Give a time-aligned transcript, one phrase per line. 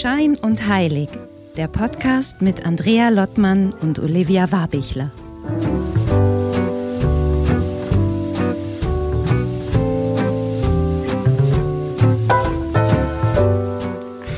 [0.00, 1.10] Schein und Heilig,
[1.58, 5.10] der Podcast mit Andrea Lottmann und Olivia Warbichler.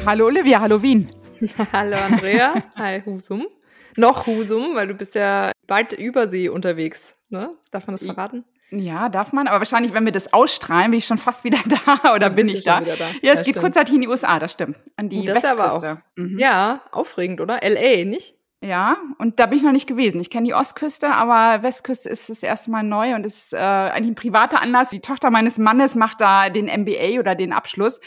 [0.05, 1.07] Hallo Olivia, hallo Wien.
[1.73, 3.47] hallo Andrea, hi Husum.
[3.95, 7.51] Noch Husum, weil du bist ja bald übersee unterwegs, ne?
[7.71, 8.45] Darf man das verraten?
[8.75, 11.59] Ja, darf man, aber wahrscheinlich, wenn wir das ausstrahlen, bin ich schon fast wieder
[12.03, 12.81] da oder bin ich da?
[12.81, 12.87] da?
[13.21, 14.79] Ja, es ja, geht kurzzeitig in die USA, das stimmt.
[14.97, 16.03] An die das Westküste.
[16.17, 16.39] Mhm.
[16.39, 17.61] Ja, aufregend, oder?
[17.63, 18.35] LA, nicht?
[18.65, 20.21] Ja, und da bin ich noch nicht gewesen.
[20.21, 24.13] Ich kenne die Ostküste, aber Westküste ist das erste Mal neu und ist äh, eigentlich
[24.13, 24.91] ein privater Anlass.
[24.91, 28.01] Die Tochter meines Mannes macht da den MBA oder den Abschluss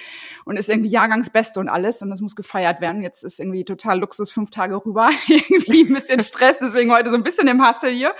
[0.45, 3.01] und ist irgendwie Jahrgangsbeste und alles und das muss gefeiert werden.
[3.01, 7.17] Jetzt ist irgendwie total Luxus fünf Tage rüber, irgendwie ein bisschen Stress, deswegen heute so
[7.17, 8.15] ein bisschen im Hustle hier.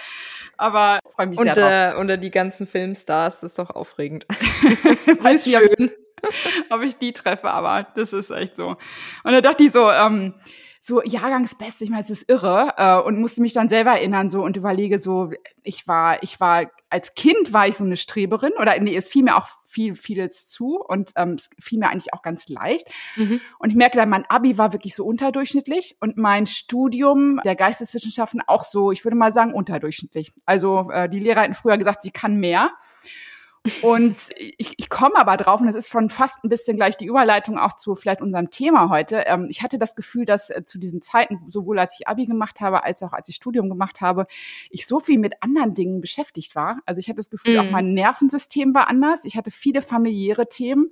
[0.57, 1.97] Aber freue mich und, sehr drauf.
[1.97, 4.25] Äh, unter die ganzen Filmstars, das ist doch aufregend.
[5.21, 5.91] Weiß schön.
[6.69, 8.77] ob ich die treffe, aber das ist echt so.
[9.23, 10.33] Und da dachte ich so, ähm,
[10.81, 14.43] so Jahrgangsbeste, ich meine, es ist irre äh, und musste mich dann selber erinnern so
[14.43, 15.31] und überlege so,
[15.63, 19.23] ich war, ich war als Kind war ich so eine Streberin oder nee, es fiel
[19.23, 22.87] mir auch viel vieles zu und ähm, es fiel mir eigentlich auch ganz leicht.
[23.17, 23.41] Mhm.
[23.59, 28.41] Und ich merke dann, mein Abi war wirklich so unterdurchschnittlich und mein Studium der Geisteswissenschaften
[28.47, 30.31] auch so, ich würde mal sagen, unterdurchschnittlich.
[30.45, 32.71] Also äh, die Lehrer hätten früher gesagt, sie kann mehr.
[33.81, 37.05] Und ich, ich komme aber drauf, und das ist schon fast ein bisschen gleich die
[37.05, 39.23] Überleitung auch zu vielleicht unserem Thema heute.
[39.25, 42.61] Ähm, ich hatte das Gefühl, dass äh, zu diesen Zeiten, sowohl als ich Abi gemacht
[42.61, 44.27] habe, als auch als ich Studium gemacht habe,
[44.69, 46.79] ich so viel mit anderen Dingen beschäftigt war.
[46.85, 47.59] Also ich hatte das Gefühl, mm.
[47.59, 49.25] auch mein Nervensystem war anders.
[49.25, 50.91] Ich hatte viele familiäre Themen.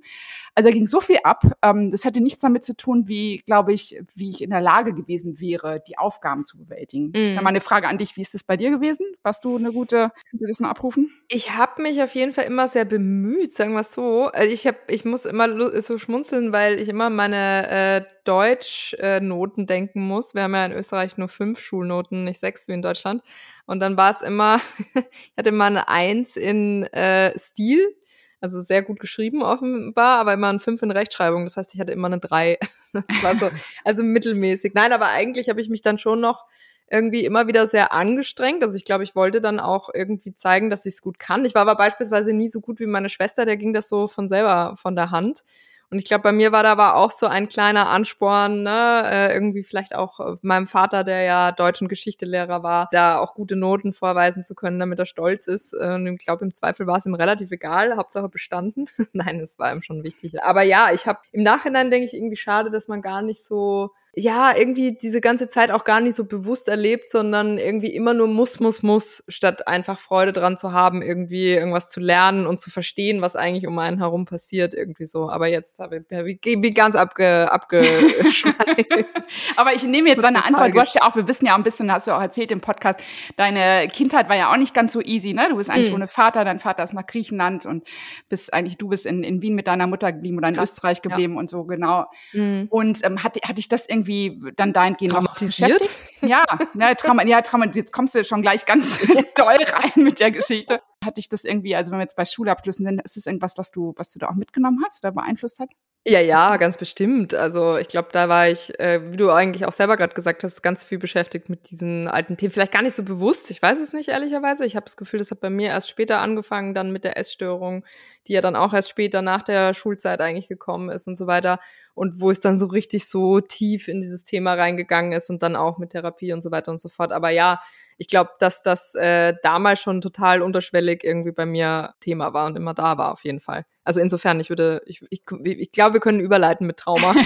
[0.54, 1.44] Also da ging so viel ab.
[1.62, 4.94] Ähm, das hatte nichts damit zu tun, wie, glaube ich, wie ich in der Lage
[4.94, 7.08] gewesen wäre, die Aufgaben zu bewältigen.
[7.08, 7.12] Mm.
[7.12, 8.16] Das wäre mal eine Frage an dich.
[8.16, 9.06] Wie ist das bei dir gewesen?
[9.24, 11.10] Warst du eine gute, kannst du das noch abrufen?
[11.28, 14.26] Ich habe mich auf jeden Fall immer sehr bemüht, sagen wir es so.
[14.26, 19.66] Also ich, hab, ich muss immer so schmunzeln, weil ich immer meine äh, Deutschnoten äh,
[19.66, 20.34] denken muss.
[20.34, 23.22] Wir haben ja in Österreich nur fünf Schulnoten, nicht sechs wie in Deutschland.
[23.64, 24.60] Und dann war es immer,
[24.94, 27.96] ich hatte immer eine Eins in äh, Stil
[28.44, 31.44] also sehr gut geschrieben offenbar, aber immer ein Fünf in Rechtschreibung.
[31.44, 32.58] Das heißt, ich hatte immer eine Drei.
[32.92, 33.50] Das war so,
[33.84, 34.72] also mittelmäßig.
[34.74, 36.44] Nein, aber eigentlich habe ich mich dann schon noch
[36.90, 38.62] irgendwie immer wieder sehr angestrengt.
[38.62, 41.44] Also ich glaube, ich wollte dann auch irgendwie zeigen, dass ich es gut kann.
[41.44, 44.28] Ich war aber beispielsweise nie so gut wie meine Schwester, der ging das so von
[44.28, 45.44] selber von der Hand.
[45.90, 49.32] Und ich glaube, bei mir war da aber auch so ein kleiner Ansporn, ne, äh,
[49.32, 53.54] irgendwie vielleicht auch äh, meinem Vater, der ja Deutsch- und Geschichtelehrer war, da auch gute
[53.54, 55.72] Noten vorweisen zu können, damit er stolz ist.
[55.72, 58.86] Und ich glaube, im Zweifel war es ihm relativ egal, Hauptsache bestanden.
[59.12, 60.42] Nein, es war ihm schon wichtig.
[60.42, 63.90] Aber ja, ich habe im Nachhinein denke ich irgendwie schade, dass man gar nicht so
[64.16, 68.28] ja, irgendwie diese ganze Zeit auch gar nicht so bewusst erlebt, sondern irgendwie immer nur
[68.28, 72.70] muss, muss, muss, statt einfach Freude dran zu haben, irgendwie irgendwas zu lernen und zu
[72.70, 75.30] verstehen, was eigentlich um einen herum passiert, irgendwie so.
[75.30, 78.56] Aber jetzt habe ich, ich ganz abge, abgeschweift.
[79.56, 80.74] Aber ich nehme jetzt deine Antwort.
[80.74, 82.60] Du hast ja auch, wir wissen ja auch ein bisschen, hast du auch erzählt im
[82.60, 83.00] Podcast,
[83.36, 85.48] deine Kindheit war ja auch nicht ganz so easy, ne?
[85.50, 85.96] Du bist eigentlich mhm.
[85.96, 87.84] ohne Vater, dein Vater ist nach Griechenland und
[88.28, 90.70] bist eigentlich, du bist in, in Wien mit deiner Mutter geblieben oder in Krass.
[90.70, 91.40] Österreich geblieben ja.
[91.40, 92.06] und so, genau.
[92.32, 92.68] Mhm.
[92.70, 95.82] Und ähm, hat, hatte ich das irgendwie irgendwie dann dahingehend traumatisiert.
[96.20, 96.44] Ja,
[96.74, 98.98] ja, Trauma, ja, Trauma, jetzt kommst du schon gleich ganz
[99.34, 100.80] doll rein mit der Geschichte.
[101.04, 103.70] Hatte ich das irgendwie, also wenn wir jetzt bei Schulabschlüssen sind, ist es irgendwas, was
[103.70, 105.70] du, was du da auch mitgenommen hast oder beeinflusst hat?
[106.06, 107.32] Ja, ja, ganz bestimmt.
[107.34, 110.62] Also ich glaube, da war ich, äh, wie du eigentlich auch selber gerade gesagt hast,
[110.62, 112.52] ganz viel beschäftigt mit diesen alten Themen.
[112.52, 114.66] Vielleicht gar nicht so bewusst, ich weiß es nicht ehrlicherweise.
[114.66, 117.86] Ich habe das Gefühl, das hat bei mir erst später angefangen, dann mit der Essstörung,
[118.28, 121.58] die ja dann auch erst später nach der Schulzeit eigentlich gekommen ist und so weiter.
[121.94, 125.56] Und wo es dann so richtig so tief in dieses Thema reingegangen ist und dann
[125.56, 127.12] auch mit Therapie und so weiter und so fort.
[127.12, 127.62] Aber ja,
[127.98, 132.56] ich glaube, dass das äh, damals schon total unterschwellig irgendwie bei mir Thema war und
[132.56, 133.64] immer da war, auf jeden Fall.
[133.84, 137.14] Also insofern, ich würde, ich, ich, ich glaube, wir können überleiten mit Trauma.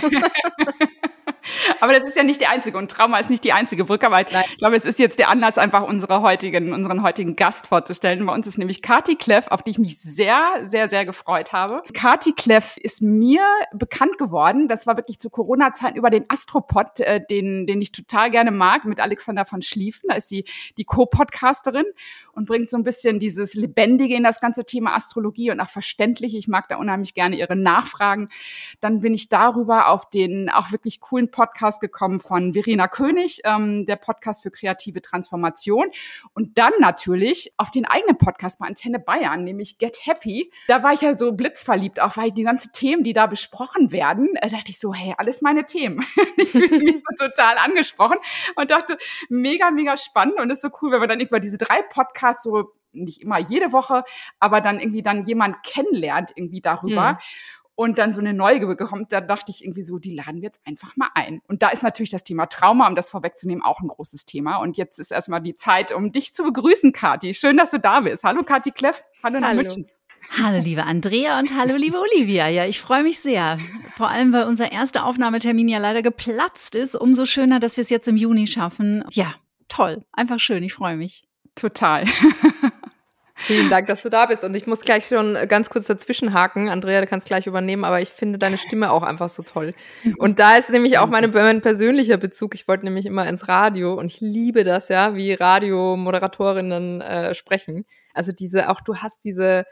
[1.81, 4.21] Aber das ist ja nicht die einzige und Trauma ist nicht die einzige Brücke, aber
[4.21, 8.25] ich glaube, es ist jetzt der Anlass, einfach unsere heutigen, unseren heutigen Gast vorzustellen.
[8.27, 11.83] Bei uns ist nämlich Kati Kleff, auf die ich mich sehr, sehr, sehr gefreut habe.
[11.95, 13.43] Kati Kleff ist mir
[13.73, 14.69] bekannt geworden.
[14.69, 18.85] Das war wirklich zu Corona-Zeiten über den Astropod, äh, den, den ich total gerne mag,
[18.85, 20.09] mit Alexander von Schlieffen.
[20.09, 20.45] Da ist sie
[20.77, 21.87] die Co-Podcasterin
[22.33, 26.35] und bringt so ein bisschen dieses Lebendige in das ganze Thema Astrologie und auch verständlich.
[26.37, 28.29] Ich mag da unheimlich gerne ihre Nachfragen.
[28.81, 31.38] Dann bin ich darüber auf den auch wirklich coolen Podcast
[31.81, 35.87] gekommen von Verena König, ähm, der Podcast für kreative Transformation.
[36.35, 40.51] Und dann natürlich auf den eigenen Podcast bei Antenne Bayern, nämlich Get Happy.
[40.67, 44.35] Da war ich ja so blitzverliebt, auch weil die ganzen Themen, die da besprochen werden,
[44.37, 46.05] äh, dachte ich so, hey, alles meine Themen.
[46.37, 48.19] ich fühle mich so total angesprochen
[48.57, 48.99] und dachte,
[49.29, 52.43] mega, mega spannend und ist so cool, wenn man dann über diese drei Podcasts Podcast
[52.43, 54.03] so nicht immer jede Woche,
[54.41, 57.13] aber dann irgendwie dann jemand kennenlernt irgendwie darüber.
[57.13, 57.19] Mhm.
[57.79, 60.61] Und dann so eine Neugier bekommt, da dachte ich irgendwie so, die laden wir jetzt
[60.67, 61.41] einfach mal ein.
[61.47, 64.57] Und da ist natürlich das Thema Trauma, um das vorwegzunehmen, auch ein großes Thema.
[64.57, 67.35] Und jetzt ist erstmal die Zeit, um dich zu begrüßen, Kathi.
[67.35, 68.25] Schön, dass du da bist.
[68.25, 69.05] Hallo, Kathi Kleff.
[69.23, 69.87] Hallo nach München.
[70.43, 72.49] Hallo, liebe Andrea und hallo, liebe Olivia.
[72.49, 73.59] Ja, ich freue mich sehr.
[73.95, 76.97] Vor allem, weil unser erster Aufnahmetermin ja leider geplatzt ist.
[76.97, 79.05] Umso schöner, dass wir es jetzt im Juni schaffen.
[79.13, 79.37] Ja,
[79.69, 80.05] toll.
[80.11, 80.65] Einfach schön.
[80.65, 81.29] Ich freue mich.
[81.55, 82.07] Total.
[83.49, 84.45] Vielen Dank, dass du da bist.
[84.45, 86.69] Und ich muss gleich schon ganz kurz dazwischen haken.
[86.69, 89.73] Andrea, du kannst gleich übernehmen, aber ich finde deine Stimme auch einfach so toll.
[90.19, 92.55] Und da ist nämlich auch meine, mein persönlicher Bezug.
[92.55, 97.87] Ich wollte nämlich immer ins Radio und ich liebe das ja, wie Radiomoderatorinnen äh, sprechen.
[98.13, 99.65] Also diese, auch du hast diese,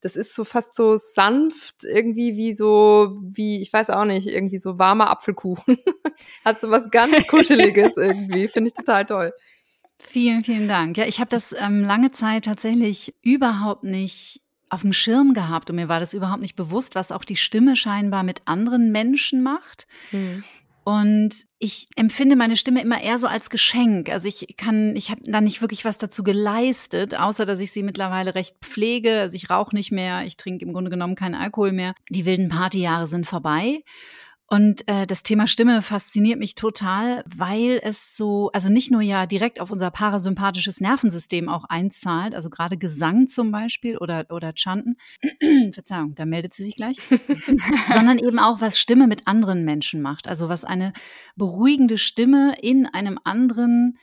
[0.00, 4.58] das ist so fast so sanft, irgendwie wie so, wie, ich weiß auch nicht, irgendwie
[4.58, 5.76] so warmer Apfelkuchen.
[6.44, 8.46] Hat so was ganz Kuscheliges irgendwie.
[8.46, 9.32] Finde ich total toll.
[9.98, 10.96] Vielen, vielen Dank.
[10.96, 15.76] Ja, ich habe das ähm, lange Zeit tatsächlich überhaupt nicht auf dem Schirm gehabt und
[15.76, 19.86] mir war das überhaupt nicht bewusst, was auch die Stimme scheinbar mit anderen Menschen macht.
[20.10, 20.44] Hm.
[20.84, 24.10] Und ich empfinde meine Stimme immer eher so als Geschenk.
[24.10, 27.82] Also ich kann, ich habe da nicht wirklich was dazu geleistet, außer dass ich sie
[27.82, 29.20] mittlerweile recht pflege.
[29.20, 31.94] Also ich rauche nicht mehr, ich trinke im Grunde genommen keinen Alkohol mehr.
[32.10, 33.82] Die wilden Partyjahre sind vorbei.
[34.46, 39.24] Und äh, das Thema Stimme fasziniert mich total, weil es so, also nicht nur ja
[39.24, 44.96] direkt auf unser parasympathisches Nervensystem auch einzahlt, also gerade Gesang zum Beispiel oder, oder Chanten,
[45.72, 46.98] Verzeihung, da meldet sie sich gleich,
[47.88, 50.28] sondern eben auch, was Stimme mit anderen Menschen macht.
[50.28, 50.92] Also was eine
[51.36, 53.98] beruhigende Stimme in einem anderen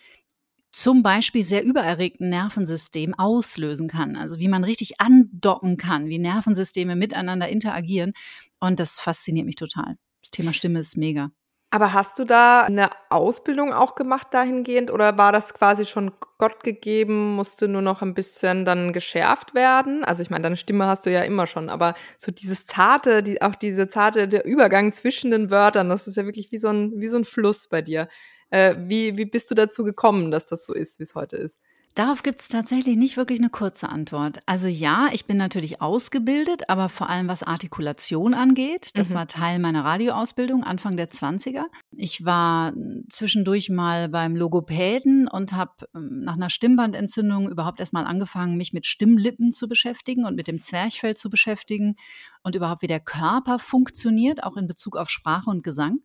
[0.71, 4.15] zum Beispiel sehr übererregten Nervensystem auslösen kann.
[4.15, 8.13] Also wie man richtig andocken kann, wie Nervensysteme miteinander interagieren.
[8.59, 9.97] Und das fasziniert mich total.
[10.21, 11.31] Das Thema Stimme ist mega.
[11.73, 16.65] Aber hast du da eine Ausbildung auch gemacht dahingehend oder war das quasi schon Gott
[16.65, 20.03] gegeben, musste nur noch ein bisschen dann geschärft werden?
[20.03, 23.41] Also ich meine, deine Stimme hast du ja immer schon, aber so dieses zarte, die,
[23.41, 26.91] auch diese zarte, der Übergang zwischen den Wörtern, das ist ja wirklich wie so ein,
[26.99, 28.09] wie so ein Fluss bei dir.
[28.49, 31.57] Äh, wie, wie bist du dazu gekommen, dass das so ist, wie es heute ist?
[31.93, 34.39] Darauf gibt es tatsächlich nicht wirklich eine kurze Antwort.
[34.45, 38.91] Also ja, ich bin natürlich ausgebildet, aber vor allem was Artikulation angeht.
[38.95, 39.15] Das mhm.
[39.15, 41.65] war Teil meiner Radioausbildung Anfang der 20er.
[41.91, 42.71] Ich war
[43.09, 48.85] zwischendurch mal beim Logopäden und habe ähm, nach einer Stimmbandentzündung überhaupt erstmal angefangen, mich mit
[48.85, 51.95] Stimmlippen zu beschäftigen und mit dem Zwerchfell zu beschäftigen
[52.41, 55.99] und überhaupt wie der Körper funktioniert, auch in Bezug auf Sprache und Gesang.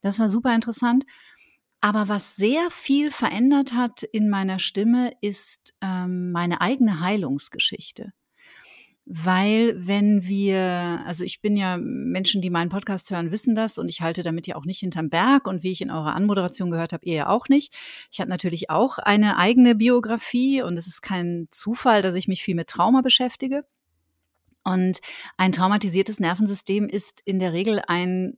[0.00, 1.04] Das war super interessant.
[1.80, 8.12] Aber was sehr viel verändert hat in meiner Stimme, ist ähm, meine eigene Heilungsgeschichte.
[9.10, 13.88] Weil wenn wir, also ich bin ja, Menschen, die meinen Podcast hören, wissen das und
[13.88, 16.92] ich halte damit ja auch nicht hinterm Berg und wie ich in eurer Anmoderation gehört
[16.92, 17.74] habe, ihr ja auch nicht.
[18.10, 22.42] Ich habe natürlich auch eine eigene Biografie und es ist kein Zufall, dass ich mich
[22.42, 23.64] viel mit Trauma beschäftige.
[24.62, 25.00] Und
[25.38, 28.36] ein traumatisiertes Nervensystem ist in der Regel ein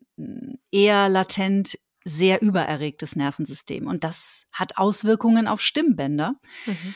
[0.71, 3.87] eher latent sehr übererregtes Nervensystem.
[3.87, 6.35] Und das hat Auswirkungen auf Stimmbänder.
[6.67, 6.95] Mhm.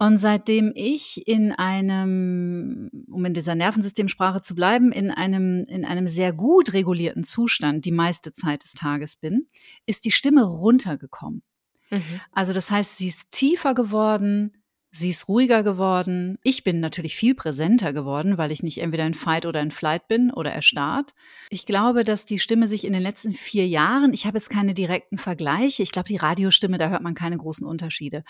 [0.00, 6.06] Und seitdem ich in einem, um in dieser Nervensystemsprache zu bleiben, in einem, in einem
[6.06, 9.48] sehr gut regulierten Zustand die meiste Zeit des Tages bin,
[9.86, 11.42] ist die Stimme runtergekommen.
[11.90, 12.20] Mhm.
[12.30, 14.52] Also das heißt, sie ist tiefer geworden,
[14.98, 16.38] Sie ist ruhiger geworden.
[16.42, 20.08] Ich bin natürlich viel präsenter geworden, weil ich nicht entweder in Fight oder in Flight
[20.08, 21.14] bin oder erstarrt.
[21.50, 24.74] Ich glaube, dass die Stimme sich in den letzten vier Jahren, ich habe jetzt keine
[24.74, 28.24] direkten Vergleiche, ich glaube, die Radiostimme, da hört man keine großen Unterschiede.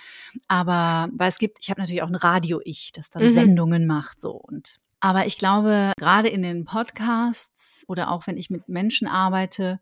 [0.47, 3.31] Aber, weil es gibt, ich habe natürlich auch ein Radio-Ich, das dann mhm.
[3.31, 8.51] Sendungen macht, so und aber ich glaube, gerade in den Podcasts oder auch wenn ich
[8.51, 9.79] mit Menschen arbeite,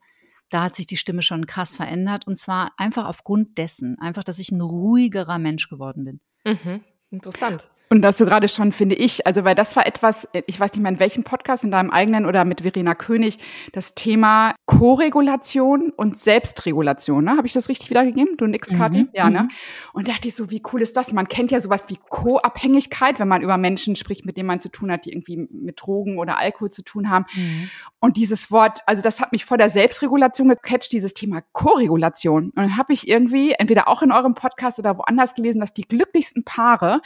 [0.51, 2.27] da hat sich die Stimme schon krass verändert.
[2.27, 6.21] Und zwar einfach aufgrund dessen, einfach, dass ich ein ruhigerer Mensch geworden bin.
[6.47, 6.85] Mhm.
[7.11, 7.69] Interessant.
[7.89, 10.83] Und das so gerade schon, finde ich, also weil das war etwas, ich weiß nicht
[10.83, 13.39] mehr in welchem Podcast, in deinem eigenen oder mit Verena König,
[13.73, 17.25] das Thema Koregulation und Selbstregulation.
[17.25, 17.37] Ne?
[17.37, 18.37] Habe ich das richtig wiedergegeben?
[18.39, 19.05] Du nix, Kathi?
[19.05, 19.09] Mhm.
[19.13, 19.43] Ja, ne?
[19.43, 19.51] Mhm.
[19.93, 21.13] Und da dachte ich so, wie cool ist das?
[21.13, 24.69] Man kennt ja sowas wie Co-Abhängigkeit, wenn man über Menschen spricht, mit denen man zu
[24.69, 27.27] tun hat, die irgendwie mit Drogen oder Alkohol zu tun haben.
[27.35, 27.71] Mhm.
[28.01, 32.47] Und dieses Wort, also das hat mich vor der Selbstregulation gecatcht, dieses Thema Koregulation.
[32.47, 35.87] Und dann habe ich irgendwie, entweder auch in eurem Podcast oder woanders gelesen, dass die
[35.87, 37.01] glücklichsten Paare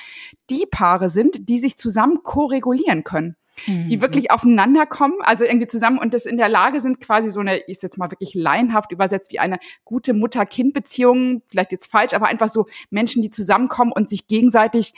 [0.49, 3.37] die Paare sind, die sich zusammen koregulieren können.
[3.67, 3.89] Mhm.
[3.89, 7.41] Die wirklich aufeinander kommen, also irgendwie zusammen und das in der Lage sind, quasi so
[7.41, 12.27] eine, ist jetzt mal wirklich laienhaft übersetzt, wie eine gute Mutter-Kind-Beziehung, vielleicht jetzt falsch, aber
[12.27, 14.93] einfach so Menschen, die zusammenkommen und sich gegenseitig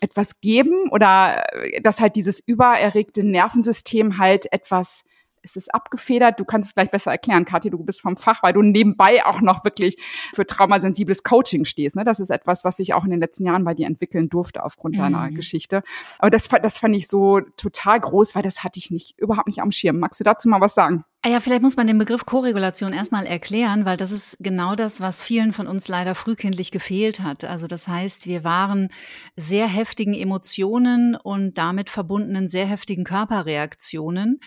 [0.00, 5.04] etwas geben oder äh, dass halt dieses übererregte Nervensystem halt etwas
[5.46, 6.38] ist es abgefedert?
[6.38, 9.40] Du kannst es gleich besser erklären, Kathi, du bist vom Fach, weil du nebenbei auch
[9.40, 9.96] noch wirklich
[10.34, 11.96] für traumasensibles Coaching stehst.
[11.96, 12.04] Ne?
[12.04, 14.96] Das ist etwas, was sich auch in den letzten Jahren bei dir entwickeln durfte aufgrund
[14.96, 15.00] mhm.
[15.00, 15.82] deiner Geschichte.
[16.18, 19.60] Aber das, das fand ich so total groß, weil das hatte ich nicht, überhaupt nicht
[19.60, 19.98] am Schirm.
[19.98, 21.04] Magst du dazu mal was sagen?
[21.22, 25.00] Ah ja, vielleicht muss man den Begriff Koregulation erstmal erklären, weil das ist genau das,
[25.00, 27.42] was vielen von uns leider frühkindlich gefehlt hat.
[27.42, 28.90] Also das heißt, wir waren
[29.34, 34.38] sehr heftigen Emotionen und damit verbundenen sehr heftigen Körperreaktionen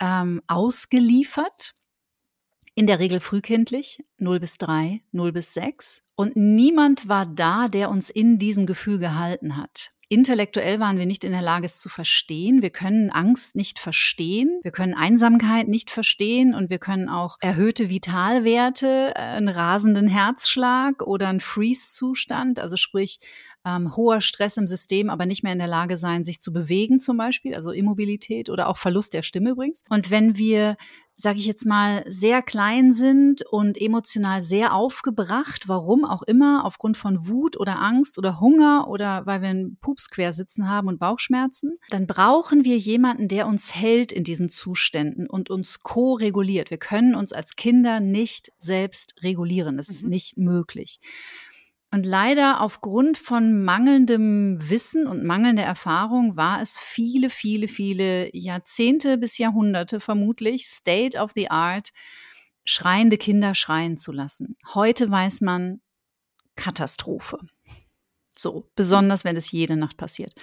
[0.00, 1.74] ähm, ausgeliefert.
[2.74, 6.04] In der Regel frühkindlich, 0 bis 3, 0 bis 6.
[6.14, 9.92] Und niemand war da, der uns in diesem Gefühl gehalten hat.
[10.10, 12.62] Intellektuell waren wir nicht in der Lage, es zu verstehen.
[12.62, 14.58] Wir können Angst nicht verstehen.
[14.62, 21.02] Wir können Einsamkeit nicht verstehen und wir können auch erhöhte Vitalwerte, äh, einen rasenden Herzschlag
[21.02, 23.20] oder einen Freeze-Zustand, also sprich
[23.66, 27.00] ähm, hoher Stress im System, aber nicht mehr in der Lage sein, sich zu bewegen
[27.00, 29.82] zum Beispiel, also Immobilität oder auch Verlust der Stimme übrigens.
[29.90, 30.76] Und wenn wir
[31.20, 36.96] sage ich jetzt mal, sehr klein sind und emotional sehr aufgebracht, warum auch immer, aufgrund
[36.96, 41.00] von Wut oder Angst oder Hunger oder weil wir einen Pups quer sitzen haben und
[41.00, 46.70] Bauchschmerzen, dann brauchen wir jemanden, der uns hält in diesen Zuständen und uns co-reguliert.
[46.70, 49.76] Wir können uns als Kinder nicht selbst regulieren.
[49.76, 49.94] Das mhm.
[49.94, 51.00] ist nicht möglich.
[51.90, 59.16] Und leider aufgrund von mangelndem Wissen und mangelnder Erfahrung war es viele, viele, viele Jahrzehnte
[59.16, 61.92] bis Jahrhunderte vermutlich State of the Art,
[62.64, 64.58] schreiende Kinder schreien zu lassen.
[64.74, 65.80] Heute weiß man
[66.56, 67.38] Katastrophe.
[68.34, 70.34] So, besonders wenn es jede Nacht passiert.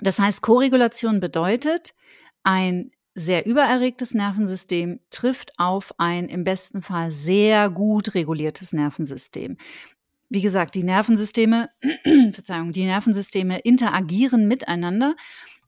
[0.00, 1.94] Das heißt, Koregulation bedeutet,
[2.42, 9.58] ein sehr übererregtes Nervensystem trifft auf ein im besten Fall sehr gut reguliertes Nervensystem
[10.32, 11.68] wie gesagt, die Nervensysteme,
[12.32, 15.14] Verzeihung, die Nervensysteme interagieren miteinander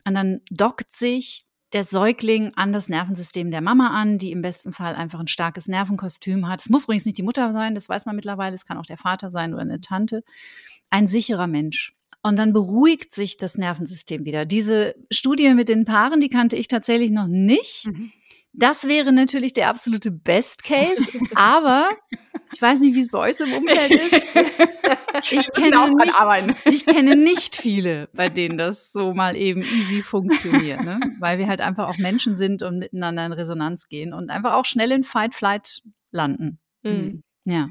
[0.06, 1.44] und dann dockt sich
[1.74, 5.68] der Säugling an das Nervensystem der Mama an, die im besten Fall einfach ein starkes
[5.68, 6.62] Nervenkostüm hat.
[6.62, 8.96] Es muss übrigens nicht die Mutter sein, das weiß man mittlerweile, es kann auch der
[8.96, 10.22] Vater sein oder eine Tante.
[10.88, 11.94] Ein sicherer Mensch.
[12.22, 14.46] Und dann beruhigt sich das Nervensystem wieder.
[14.46, 17.86] Diese Studie mit den Paaren, die kannte ich tatsächlich noch nicht.
[17.86, 18.12] Mhm.
[18.56, 21.90] Das wäre natürlich der absolute Best Case, aber
[22.52, 24.32] ich weiß nicht, wie es bei euch im Umfeld ist.
[25.30, 30.82] Ich kenne, nicht, ich kenne nicht viele, bei denen das so mal eben easy funktioniert,
[30.82, 31.00] ne?
[31.20, 34.64] weil wir halt einfach auch Menschen sind und miteinander in Resonanz gehen und einfach auch
[34.64, 36.58] schnell in Fight Flight landen.
[36.82, 37.22] Mhm.
[37.44, 37.68] Ja.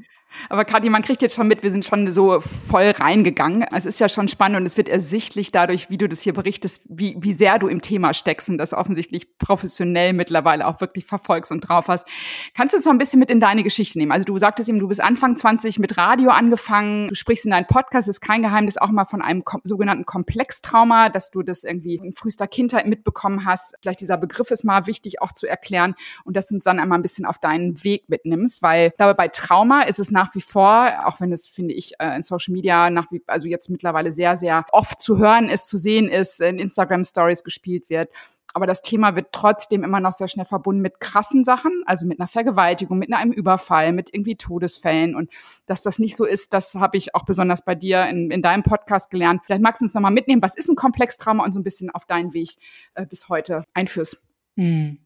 [0.49, 3.65] Aber Kathi, man kriegt jetzt schon mit, wir sind schon so voll reingegangen.
[3.75, 6.81] Es ist ja schon spannend und es wird ersichtlich dadurch, wie du das hier berichtest,
[6.85, 11.51] wie, wie sehr du im Thema steckst und das offensichtlich professionell mittlerweile auch wirklich verfolgst
[11.51, 12.07] und drauf hast.
[12.55, 14.11] Kannst du uns noch ein bisschen mit in deine Geschichte nehmen?
[14.11, 17.67] Also du sagtest eben, du bist Anfang 20 mit Radio angefangen, du sprichst in deinem
[17.67, 21.95] Podcast, ist kein Geheimnis, auch mal von einem kom sogenannten Komplextrauma, dass du das irgendwie
[21.95, 23.75] in frühester Kindheit mitbekommen hast.
[23.81, 26.99] Vielleicht dieser Begriff ist mal wichtig auch zu erklären und dass du uns dann einmal
[26.99, 30.41] ein bisschen auf deinen Weg mitnimmst, weil dabei bei Trauma ist es nach nach wie
[30.41, 34.13] vor, auch wenn es, finde ich, äh, in Social Media nach wie, also jetzt mittlerweile
[34.13, 38.09] sehr, sehr oft zu hören ist, zu sehen ist, in Instagram Stories gespielt wird.
[38.55, 42.19] Aber das Thema wird trotzdem immer noch sehr schnell verbunden mit krassen Sachen, also mit
[42.19, 45.15] einer Vergewaltigung, mit einem Überfall, mit irgendwie Todesfällen.
[45.15, 45.31] Und
[45.65, 48.63] dass das nicht so ist, das habe ich auch besonders bei dir in, in deinem
[48.63, 49.41] Podcast gelernt.
[49.43, 52.05] Vielleicht magst du uns nochmal mitnehmen, was ist ein Komplextrauma und so ein bisschen auf
[52.05, 52.51] deinen Weg
[52.93, 54.21] äh, bis heute einführst.
[54.55, 55.02] Hm.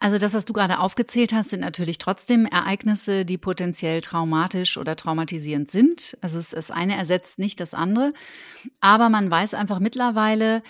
[0.00, 4.96] Also das, was du gerade aufgezählt hast, sind natürlich trotzdem Ereignisse, die potenziell traumatisch oder
[4.96, 6.16] traumatisierend sind.
[6.20, 8.12] Also das eine ersetzt nicht das andere.
[8.80, 10.62] Aber man weiß einfach mittlerweile,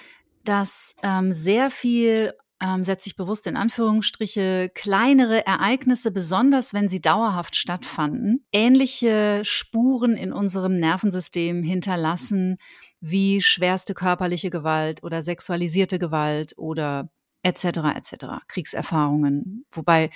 [0.45, 7.01] dass ähm, sehr viel ähm, setze ich bewusst in Anführungsstriche, kleinere Ereignisse, besonders wenn sie
[7.01, 12.59] dauerhaft stattfanden, ähnliche Spuren in unserem Nervensystem hinterlassen
[13.01, 17.11] wie schwerste körperliche Gewalt oder sexualisierte Gewalt oder
[17.43, 17.65] etc.
[17.97, 18.27] etc.
[18.49, 20.11] Kriegserfahrungen, wobei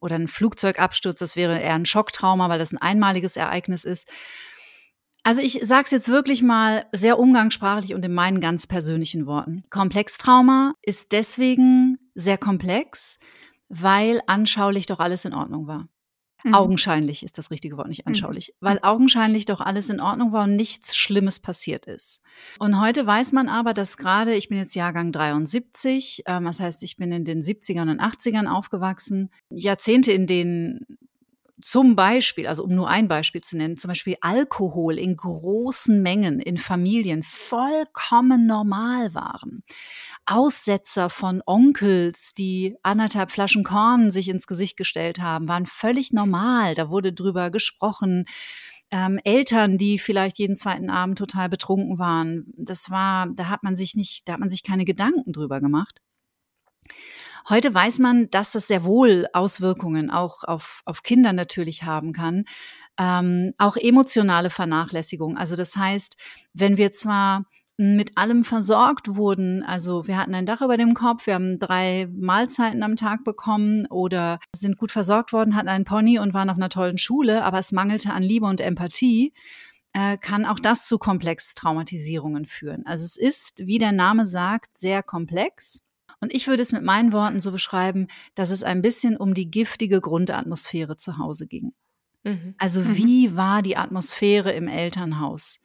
[0.00, 4.10] oder ein Flugzeugabsturz, das wäre eher ein Schocktrauma, weil das ein einmaliges Ereignis ist.
[5.22, 9.62] Also ich sage es jetzt wirklich mal sehr umgangssprachlich und in meinen ganz persönlichen Worten.
[9.68, 13.18] Komplextrauma ist deswegen sehr komplex,
[13.68, 15.88] weil anschaulich doch alles in Ordnung war.
[16.44, 16.54] Mhm.
[16.54, 18.10] Augenscheinlich ist das richtige Wort, nicht mhm.
[18.10, 18.66] anschaulich, mhm.
[18.66, 22.20] weil augenscheinlich doch alles in Ordnung war und nichts Schlimmes passiert ist.
[22.58, 26.82] Und heute weiß man aber, dass gerade, ich bin jetzt Jahrgang 73, äh, das heißt,
[26.82, 30.98] ich bin in den 70ern und 80ern aufgewachsen, Jahrzehnte, in denen
[31.62, 36.40] zum Beispiel, also um nur ein Beispiel zu nennen, zum Beispiel Alkohol in großen Mengen
[36.40, 39.62] in Familien vollkommen normal waren.
[40.26, 46.74] Aussetzer von Onkels, die anderthalb Flaschen Korn sich ins Gesicht gestellt haben, waren völlig normal.
[46.74, 48.26] Da wurde drüber gesprochen.
[48.92, 52.52] Ähm, Eltern, die vielleicht jeden zweiten Abend total betrunken waren.
[52.56, 56.00] Das war, da hat man sich nicht, da hat man sich keine Gedanken drüber gemacht.
[57.48, 62.44] Heute weiß man, dass das sehr wohl Auswirkungen auch auf, auf Kinder natürlich haben kann.
[62.98, 65.36] Ähm, auch emotionale Vernachlässigung.
[65.36, 66.16] Also das heißt,
[66.52, 67.44] wenn wir zwar
[67.80, 69.62] mit allem versorgt wurden.
[69.62, 73.86] Also wir hatten ein Dach über dem Kopf, wir haben drei Mahlzeiten am Tag bekommen
[73.86, 77.58] oder sind gut versorgt worden, hatten einen Pony und waren auf einer tollen Schule, aber
[77.58, 79.32] es mangelte an Liebe und Empathie,
[79.94, 82.84] äh, kann auch das zu Komplex-Traumatisierungen führen.
[82.84, 85.80] Also es ist, wie der Name sagt, sehr komplex.
[86.20, 89.50] Und ich würde es mit meinen Worten so beschreiben, dass es ein bisschen um die
[89.50, 91.72] giftige Grundatmosphäre zu Hause ging.
[92.24, 92.54] Mhm.
[92.58, 92.96] Also mhm.
[92.96, 95.60] wie war die Atmosphäre im Elternhaus?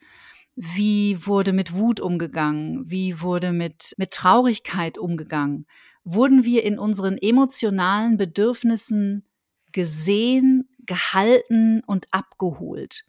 [0.54, 2.90] Wie wurde mit Wut umgegangen?
[2.90, 5.66] Wie wurde mit, mit Traurigkeit umgegangen?
[6.02, 9.26] Wurden wir in unseren emotionalen Bedürfnissen
[9.72, 13.04] gesehen, gehalten und abgeholt?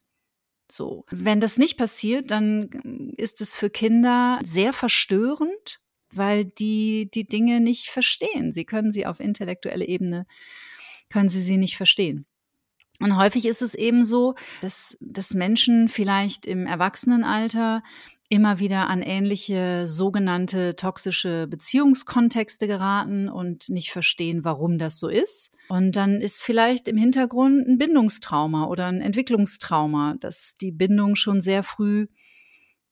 [0.69, 1.05] So.
[1.09, 5.79] Wenn das nicht passiert, dann ist es für Kinder sehr verstörend,
[6.17, 8.53] weil die die Dinge nicht verstehen.
[8.53, 10.25] Sie können sie auf intellektuelle Ebene,
[11.09, 12.25] können sie sie nicht verstehen.
[12.99, 17.83] Und häufig ist es eben so, dass, dass Menschen vielleicht im Erwachsenenalter
[18.29, 25.51] immer wieder an ähnliche sogenannte toxische Beziehungskontexte geraten und nicht verstehen, warum das so ist.
[25.69, 31.39] Und dann ist vielleicht im Hintergrund ein Bindungstrauma oder ein Entwicklungstrauma, das die Bindung schon
[31.39, 32.07] sehr früh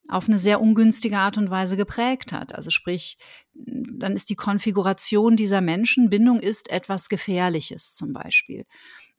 [0.07, 2.53] auf eine sehr ungünstige Art und Weise geprägt hat.
[2.53, 3.17] Also sprich,
[3.53, 8.65] dann ist die Konfiguration dieser Menschen, Bindung ist etwas Gefährliches zum Beispiel.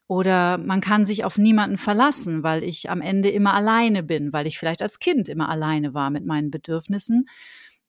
[0.09, 4.47] Oder man kann sich auf niemanden verlassen, weil ich am Ende immer alleine bin, weil
[4.47, 7.27] ich vielleicht als Kind immer alleine war mit meinen Bedürfnissen.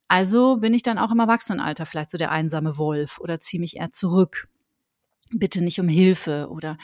[0.08, 3.76] Also bin ich dann auch im Erwachsenenalter vielleicht so der einsame Wolf oder ziehe mich
[3.76, 4.48] eher zurück.
[5.32, 6.78] Bitte nicht um Hilfe oder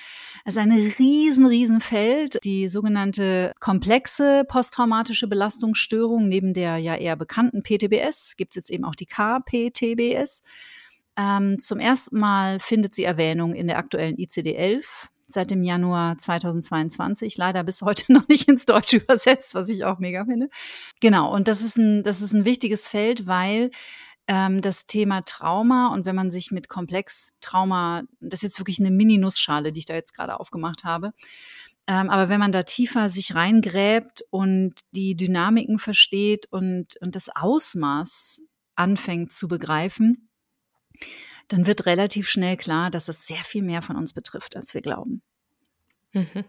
[0.43, 2.37] es ist ein riesen, riesen Feld.
[2.43, 8.83] Die sogenannte komplexe posttraumatische Belastungsstörung neben der ja eher bekannten PTBS gibt es jetzt eben
[8.83, 10.43] auch die KPTBS.
[11.15, 14.83] Ähm, zum ersten Mal findet sie Erwähnung in der aktuellen ICD-11
[15.27, 19.99] seit dem Januar 2022, leider bis heute noch nicht ins Deutsche übersetzt, was ich auch
[19.99, 20.49] mega finde.
[21.01, 23.71] Genau, und das ist ein, das ist ein wichtiges Feld, weil
[24.27, 28.91] ähm, das Thema Trauma und wenn man sich mit Komplextrauma, das ist jetzt wirklich eine
[28.91, 31.13] Mini-Nussschale, die ich da jetzt gerade aufgemacht habe,
[31.85, 37.29] ähm, aber wenn man da tiefer sich reingräbt und die Dynamiken versteht und, und das
[37.35, 38.41] Ausmaß
[38.75, 40.29] anfängt zu begreifen,
[41.49, 44.81] dann wird relativ schnell klar, dass es sehr viel mehr von uns betrifft, als wir
[44.81, 45.21] glauben.
[46.13, 46.45] Mhm.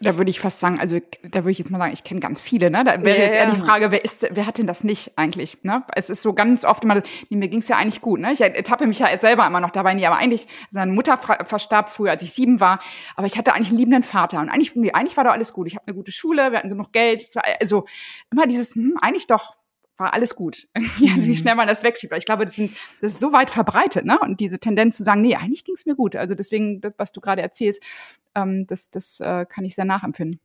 [0.00, 2.42] Da würde ich fast sagen, also da würde ich jetzt mal sagen, ich kenne ganz
[2.42, 2.84] viele, ne?
[2.84, 5.58] Da wäre yeah, jetzt eher die Frage, wer ist, wer hat denn das nicht eigentlich?
[5.62, 5.84] Ne?
[5.94, 6.96] Es ist so ganz oft immer,
[7.30, 8.32] nee, mir ging es ja eigentlich gut, ne?
[8.32, 12.10] Ich ertappe mich ja selber immer noch dabei, nie, aber eigentlich, seine Mutter verstarb früher,
[12.10, 12.80] als ich sieben war,
[13.16, 15.66] aber ich hatte eigentlich einen liebenden Vater und eigentlich, nee, eigentlich war doch alles gut.
[15.66, 17.26] Ich habe eine gute Schule, wir hatten genug Geld,
[17.60, 17.86] also
[18.30, 19.56] immer dieses, hm, eigentlich doch,
[19.96, 20.68] war alles gut.
[20.74, 21.34] also wie mhm.
[21.34, 22.14] schnell man das wegschiebt.
[22.16, 24.18] Ich glaube, das, sind, das ist so weit verbreitet, ne?
[24.20, 26.16] Und diese Tendenz zu sagen, nee, eigentlich ging es mir gut.
[26.16, 27.82] Also deswegen, was du gerade erzählst,
[28.34, 30.40] ähm, das, das äh, kann ich sehr nachempfinden.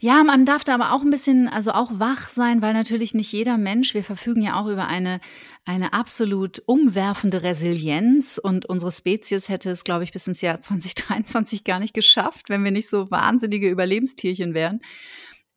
[0.00, 3.32] Ja, man darf da aber auch ein bisschen, also auch wach sein, weil natürlich nicht
[3.32, 5.20] jeder Mensch, wir verfügen ja auch über eine,
[5.64, 11.64] eine absolut umwerfende Resilienz und unsere Spezies hätte es, glaube ich, bis ins Jahr 2023
[11.64, 14.80] gar nicht geschafft, wenn wir nicht so wahnsinnige Überlebenstierchen wären.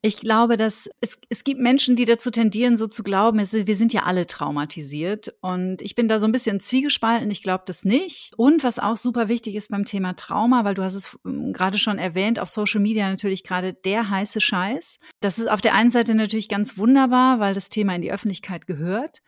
[0.06, 3.74] Ich glaube, dass es, es gibt Menschen, die dazu tendieren, so zu glauben, es, wir
[3.74, 5.34] sind ja alle traumatisiert.
[5.40, 7.28] Und ich bin da so ein bisschen zwiegespalten.
[7.28, 8.32] Ich glaube das nicht.
[8.36, 11.78] Und was auch super wichtig ist beim Thema Trauma, weil du hast es ähm, gerade
[11.78, 14.98] schon erwähnt, auf Social Media natürlich gerade der heiße Scheiß.
[15.18, 18.68] Das ist auf der einen Seite natürlich ganz wunderbar, weil das Thema in die Öffentlichkeit
[18.68, 19.22] gehört.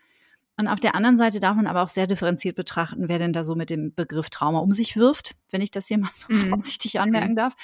[0.59, 3.44] Und auf der anderen Seite darf man aber auch sehr differenziert betrachten, wer denn da
[3.44, 6.49] so mit dem Begriff Trauma um sich wirft, wenn ich das hier mal so mhm.
[6.49, 7.55] vorsichtig anmerken darf.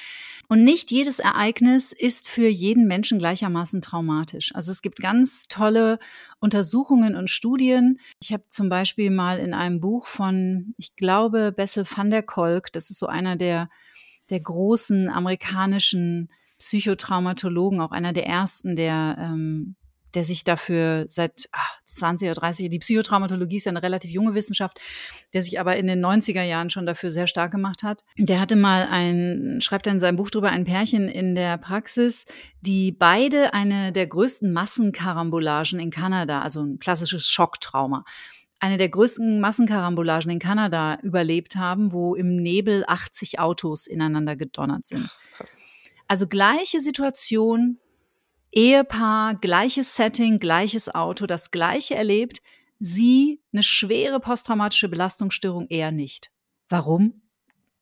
[0.48, 4.54] Und nicht jedes Ereignis ist für jeden Menschen gleichermaßen traumatisch.
[4.54, 5.98] Also es gibt ganz tolle
[6.38, 7.98] Untersuchungen und Studien.
[8.20, 12.72] Ich habe zum Beispiel mal in einem Buch von, ich glaube, Bessel van der Kolk,
[12.72, 13.70] das ist so einer der,
[14.30, 19.74] der großen amerikanischen Psychotraumatologen, auch einer der ersten, der ähm,
[20.14, 24.34] der sich dafür seit ach, 20 oder 30, die Psychotraumatologie ist ja eine relativ junge
[24.34, 24.80] Wissenschaft,
[25.32, 28.04] der sich aber in den 90er Jahren schon dafür sehr stark gemacht hat.
[28.16, 32.24] Der hatte mal ein, schreibt er in seinem Buch drüber, ein Pärchen in der Praxis,
[32.60, 38.04] die beide eine der größten Massenkarambolagen in Kanada, also ein klassisches Schocktrauma,
[38.60, 44.86] eine der größten Massenkarambolagen in Kanada überlebt haben, wo im Nebel 80 Autos ineinander gedonnert
[44.86, 45.14] sind.
[46.06, 47.78] Also gleiche Situation,
[48.54, 52.40] Ehepaar, gleiches Setting, gleiches Auto, das gleiche erlebt,
[52.78, 56.30] sie eine schwere posttraumatische Belastungsstörung eher nicht.
[56.68, 57.22] Warum?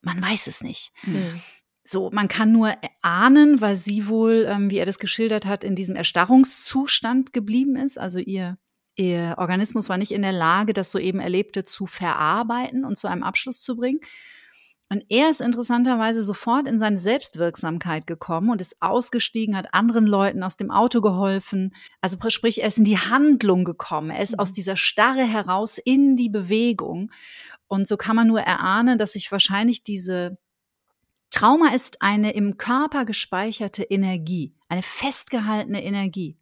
[0.00, 0.92] Man weiß es nicht.
[1.04, 1.40] Mhm.
[1.85, 5.74] So, man kann nur ahnen, weil sie wohl, ähm, wie er das geschildert hat, in
[5.74, 7.98] diesem Erstarrungszustand geblieben ist.
[7.98, 8.56] Also ihr,
[8.94, 13.22] Ihr Organismus war nicht in der Lage, das soeben Erlebte zu verarbeiten und zu einem
[13.22, 14.00] Abschluss zu bringen.
[14.92, 20.42] Und er ist interessanterweise sofort in seine Selbstwirksamkeit gekommen und ist ausgestiegen, hat anderen Leuten
[20.42, 21.74] aus dem Auto geholfen.
[22.02, 24.11] Also sprich, er ist in die Handlung gekommen.
[24.11, 24.40] Er ist mhm.
[24.40, 27.11] aus dieser Starre heraus in die Bewegung.
[27.68, 30.37] Und so kann man nur erahnen, dass sich wahrscheinlich diese
[31.31, 36.37] Trauma ist eine im Körper gespeicherte Energie, eine festgehaltene Energie.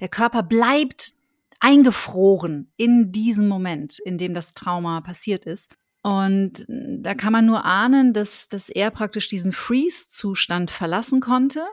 [0.00, 1.14] Der Körper bleibt
[1.60, 5.78] eingefroren in diesem Moment, in dem das Trauma passiert ist.
[6.06, 11.66] Und da kann man nur ahnen, dass, dass er praktisch diesen Freeze-Zustand verlassen konnte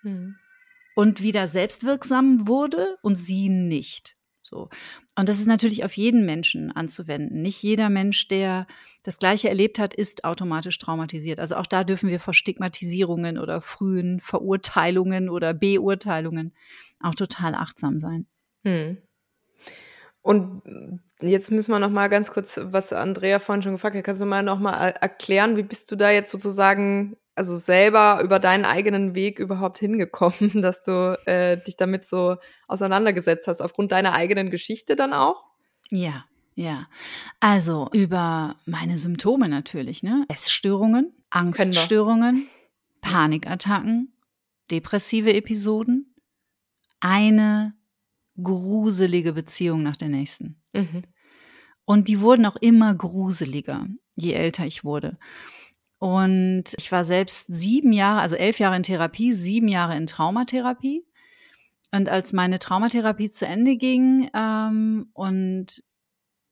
[0.00, 0.34] hm.
[0.96, 4.16] und wieder selbstwirksam wurde und sie nicht.
[4.40, 4.70] So.
[5.14, 7.42] Und das ist natürlich auf jeden Menschen anzuwenden.
[7.42, 8.66] Nicht jeder Mensch, der
[9.04, 11.38] das Gleiche erlebt hat, ist automatisch traumatisiert.
[11.38, 16.54] Also auch da dürfen wir vor Stigmatisierungen oder frühen Verurteilungen oder Beurteilungen
[16.98, 18.26] auch total achtsam sein.
[18.64, 18.98] Hm.
[20.22, 20.62] Und
[21.20, 24.26] jetzt müssen wir noch mal ganz kurz, was Andrea vorhin schon gefragt hat, kannst du
[24.26, 29.14] mal noch mal erklären, wie bist du da jetzt sozusagen, also selber über deinen eigenen
[29.14, 32.36] Weg überhaupt hingekommen, dass du äh, dich damit so
[32.68, 35.42] auseinandergesetzt hast, aufgrund deiner eigenen Geschichte dann auch?
[35.90, 36.86] Ja, ja.
[37.40, 40.26] Also über meine Symptome natürlich, ne?
[40.28, 42.48] Essstörungen, Angststörungen,
[43.00, 44.12] Panikattacken,
[44.70, 46.14] depressive Episoden,
[47.00, 47.74] eine
[48.42, 50.62] gruselige Beziehung nach der nächsten.
[50.72, 51.02] Mhm.
[51.84, 55.18] Und die wurden auch immer gruseliger, je älter ich wurde.
[55.98, 61.04] Und ich war selbst sieben Jahre, also elf Jahre in Therapie, sieben Jahre in Traumatherapie.
[61.92, 65.82] Und als meine Traumatherapie zu Ende ging ähm, und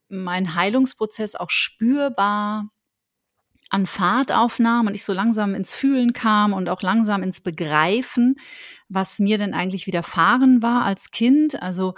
[0.08, 2.70] mein Heilungsprozess auch spürbar
[3.70, 8.36] an Fahrt aufnahm und ich so langsam ins Fühlen kam und auch langsam ins Begreifen,
[8.88, 11.62] was mir denn eigentlich widerfahren war als Kind.
[11.62, 11.94] Also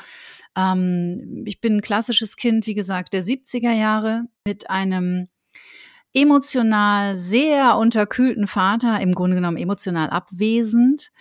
[0.57, 5.29] ähm, ich bin ein klassisches Kind, wie gesagt, der 70er Jahre mit einem
[6.13, 11.13] emotional sehr unterkühlten Vater, im Grunde genommen emotional abwesend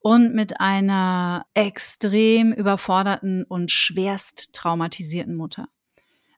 [0.00, 5.68] und mit einer extrem überforderten und schwerst traumatisierten Mutter.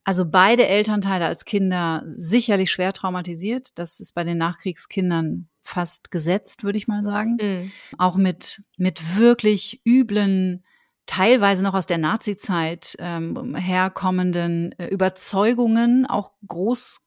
[0.08, 3.78] Also beide Elternteile als Kinder sicherlich schwer traumatisiert.
[3.78, 7.36] Das ist bei den Nachkriegskindern fast gesetzt, würde ich mal sagen.
[7.38, 7.72] Mhm.
[7.98, 10.62] Auch mit, mit wirklich üblen,
[11.04, 17.02] teilweise noch aus der Nazi-Zeit ähm, herkommenden äh, Überzeugungen, auch groß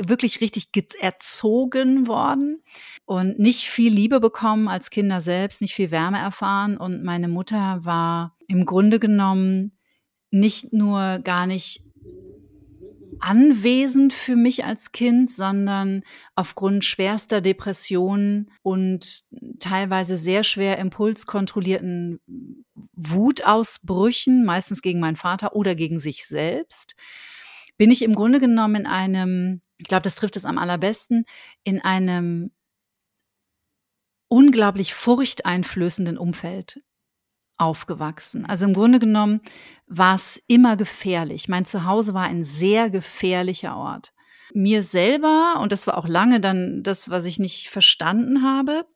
[0.00, 2.60] wirklich richtig erzogen worden
[3.04, 6.76] und nicht viel Liebe bekommen als Kinder selbst, nicht viel Wärme erfahren.
[6.76, 9.78] Und meine Mutter war im Grunde genommen
[10.32, 11.85] nicht nur gar nicht
[13.20, 16.02] anwesend für mich als Kind, sondern
[16.34, 19.24] aufgrund schwerster Depressionen und
[19.58, 22.20] teilweise sehr schwer impulskontrollierten
[22.92, 26.96] Wutausbrüchen, meistens gegen meinen Vater oder gegen sich selbst,
[27.76, 31.24] bin ich im Grunde genommen in einem, ich glaube, das trifft es am allerbesten,
[31.64, 32.50] in einem
[34.28, 36.82] unglaublich furchteinflößenden Umfeld
[37.58, 38.46] aufgewachsen.
[38.46, 39.40] Also im Grunde genommen
[39.86, 41.48] war es immer gefährlich.
[41.48, 44.12] Mein Zuhause war ein sehr gefährlicher Ort.
[44.54, 48.86] Mir selber, und das war auch lange dann das, was ich nicht verstanden habe,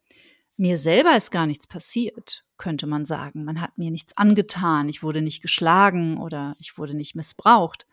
[0.57, 3.44] mir selber ist gar nichts passiert, könnte man sagen.
[3.44, 7.87] Man hat mir nichts angetan, ich wurde nicht geschlagen oder ich wurde nicht missbraucht.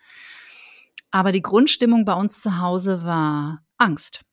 [1.09, 4.25] Aber die Grundstimmung bei uns zu Hause war Angst.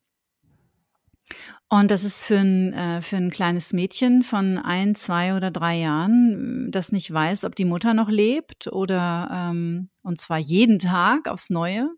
[1.68, 5.76] Und das ist für ein, äh, für ein kleines Mädchen von ein, zwei oder drei
[5.76, 11.28] Jahren, das nicht weiß, ob die Mutter noch lebt oder ähm, und zwar jeden Tag
[11.28, 11.88] aufs Neue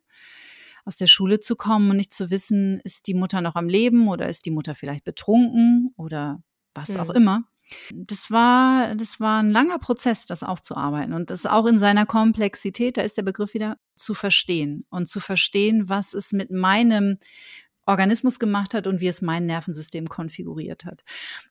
[0.87, 4.09] aus der Schule zu kommen und nicht zu wissen, ist die Mutter noch am Leben
[4.09, 6.43] oder ist die Mutter vielleicht betrunken oder
[6.75, 7.01] was hm.
[7.01, 7.43] auch immer.
[7.93, 12.97] Das war, das war ein langer Prozess, das aufzuarbeiten und das auch in seiner Komplexität,
[12.97, 17.19] da ist der Begriff wieder zu verstehen und zu verstehen, was es mit meinem
[17.87, 21.05] Organismus gemacht hat und wie es mein Nervensystem konfiguriert hat.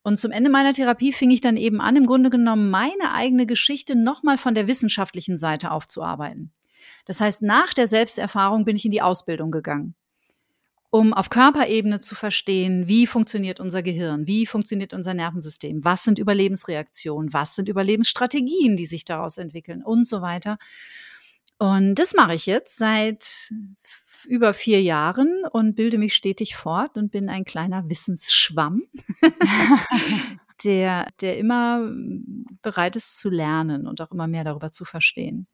[0.03, 3.45] Und zum Ende meiner Therapie fing ich dann eben an, im Grunde genommen meine eigene
[3.45, 6.51] Geschichte nochmal von der wissenschaftlichen Seite aufzuarbeiten.
[7.05, 9.95] Das heißt, nach der Selbsterfahrung bin ich in die Ausbildung gegangen,
[10.89, 16.19] um auf Körperebene zu verstehen, wie funktioniert unser Gehirn, wie funktioniert unser Nervensystem, was sind
[16.19, 20.57] Überlebensreaktionen, was sind Überlebensstrategien, die sich daraus entwickeln und so weiter.
[21.57, 23.51] Und das mache ich jetzt seit
[24.25, 28.83] über vier Jahren und bilde mich stetig fort und bin ein kleiner Wissensschwamm,
[30.63, 31.89] der, der immer
[32.61, 35.47] bereit ist zu lernen und auch immer mehr darüber zu verstehen.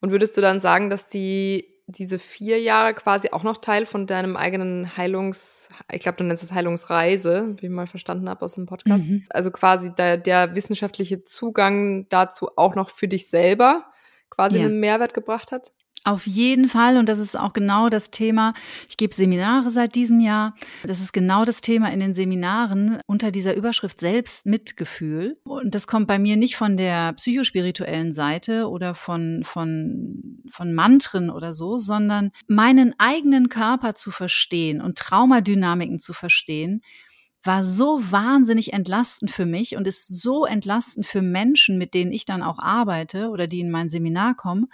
[0.00, 4.06] Und würdest du dann sagen, dass die diese vier Jahre quasi auch noch Teil von
[4.06, 8.54] deinem eigenen Heilungs, ich glaube, du nennst es Heilungsreise, wie ich mal verstanden habe aus
[8.54, 9.04] dem Podcast.
[9.04, 9.24] Mhm.
[9.30, 13.84] Also quasi der, der wissenschaftliche Zugang dazu auch noch für dich selber
[14.30, 14.64] quasi ja.
[14.64, 15.70] einen Mehrwert gebracht hat?
[16.06, 16.98] Auf jeden Fall.
[16.98, 18.54] Und das ist auch genau das Thema.
[18.88, 20.54] Ich gebe Seminare seit diesem Jahr.
[20.84, 25.36] Das ist genau das Thema in den Seminaren unter dieser Überschrift Selbstmitgefühl.
[25.42, 31.28] Und das kommt bei mir nicht von der psychospirituellen Seite oder von, von, von Mantren
[31.28, 36.82] oder so, sondern meinen eigenen Körper zu verstehen und Traumadynamiken zu verstehen,
[37.42, 42.24] war so wahnsinnig entlastend für mich und ist so entlastend für Menschen, mit denen ich
[42.26, 44.68] dann auch arbeite oder die in mein Seminar kommen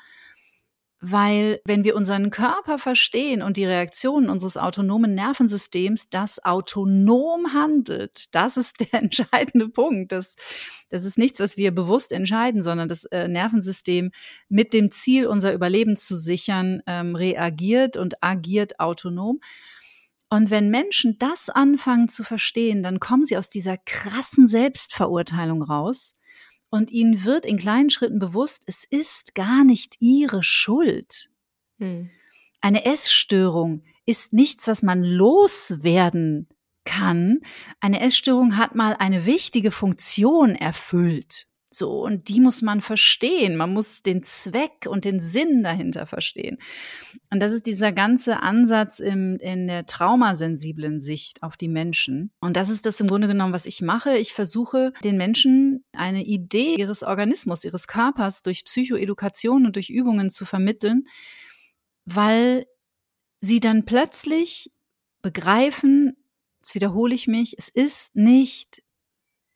[1.05, 8.33] weil wenn wir unseren Körper verstehen und die Reaktionen unseres autonomen Nervensystems, das autonom handelt,
[8.37, 10.12] das ist der entscheidende Punkt.
[10.12, 10.37] Das,
[10.91, 14.12] das ist nichts, was wir bewusst entscheiden, sondern das äh, Nervensystem
[14.49, 19.41] mit dem Ziel, unser Überleben zu sichern, ähm, reagiert und agiert autonom.
[20.31, 26.17] Und wenn Menschen das anfangen zu verstehen, dann kommen sie aus dieser krassen Selbstverurteilung raus
[26.73, 31.31] und ihnen wird in kleinen Schritten bewusst, es ist gar nicht ihre Schuld.
[31.79, 32.11] Hm.
[32.63, 36.49] Eine Essstörung ist nichts, was man loswerden
[36.85, 37.41] kann.
[37.81, 41.47] Eine Essstörung hat mal eine wichtige Funktion erfüllt.
[41.75, 43.57] So, und die muss man verstehen.
[43.57, 46.59] Man muss den Zweck und den Sinn dahinter verstehen.
[47.31, 52.31] Und das ist dieser ganze Ansatz im, in der traumasensiblen Sicht auf die Menschen.
[52.41, 54.19] Und das ist das im Grunde genommen, was ich mache.
[54.19, 60.29] Ich versuche den Menschen eine Idee ihres Organismus, ihres Körpers durch Psychoedukation und durch Übungen
[60.29, 61.05] zu vermitteln,
[62.05, 62.67] weil
[63.39, 64.71] sie dann plötzlich
[65.23, 66.17] begreifen,
[66.61, 68.83] jetzt wiederhole ich mich, es ist nicht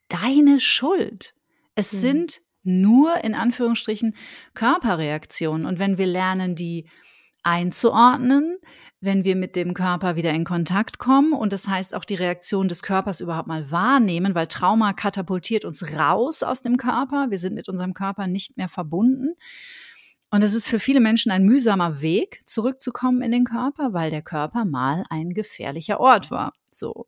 [0.07, 1.36] deine Schuld.
[1.77, 1.97] Es mhm.
[1.97, 4.15] sind nur in Anführungsstrichen
[4.53, 5.65] Körperreaktionen.
[5.65, 6.89] Und wenn wir lernen, die
[7.43, 8.57] einzuordnen,
[8.99, 12.67] wenn wir mit dem Körper wieder in Kontakt kommen und das heißt auch die Reaktion
[12.67, 17.27] des Körpers überhaupt mal wahrnehmen, weil Trauma katapultiert uns raus aus dem Körper.
[17.29, 19.35] Wir sind mit unserem Körper nicht mehr verbunden.
[20.29, 24.21] Und es ist für viele Menschen ein mühsamer Weg, zurückzukommen in den Körper, weil der
[24.21, 26.53] Körper mal ein gefährlicher Ort war.
[26.69, 27.07] So.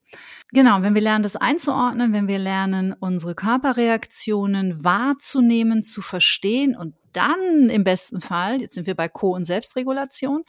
[0.51, 6.95] Genau, wenn wir lernen, das einzuordnen, wenn wir lernen, unsere Körperreaktionen wahrzunehmen, zu verstehen und
[7.11, 10.43] dann im besten Fall, jetzt sind wir bei Co- und Selbstregulation,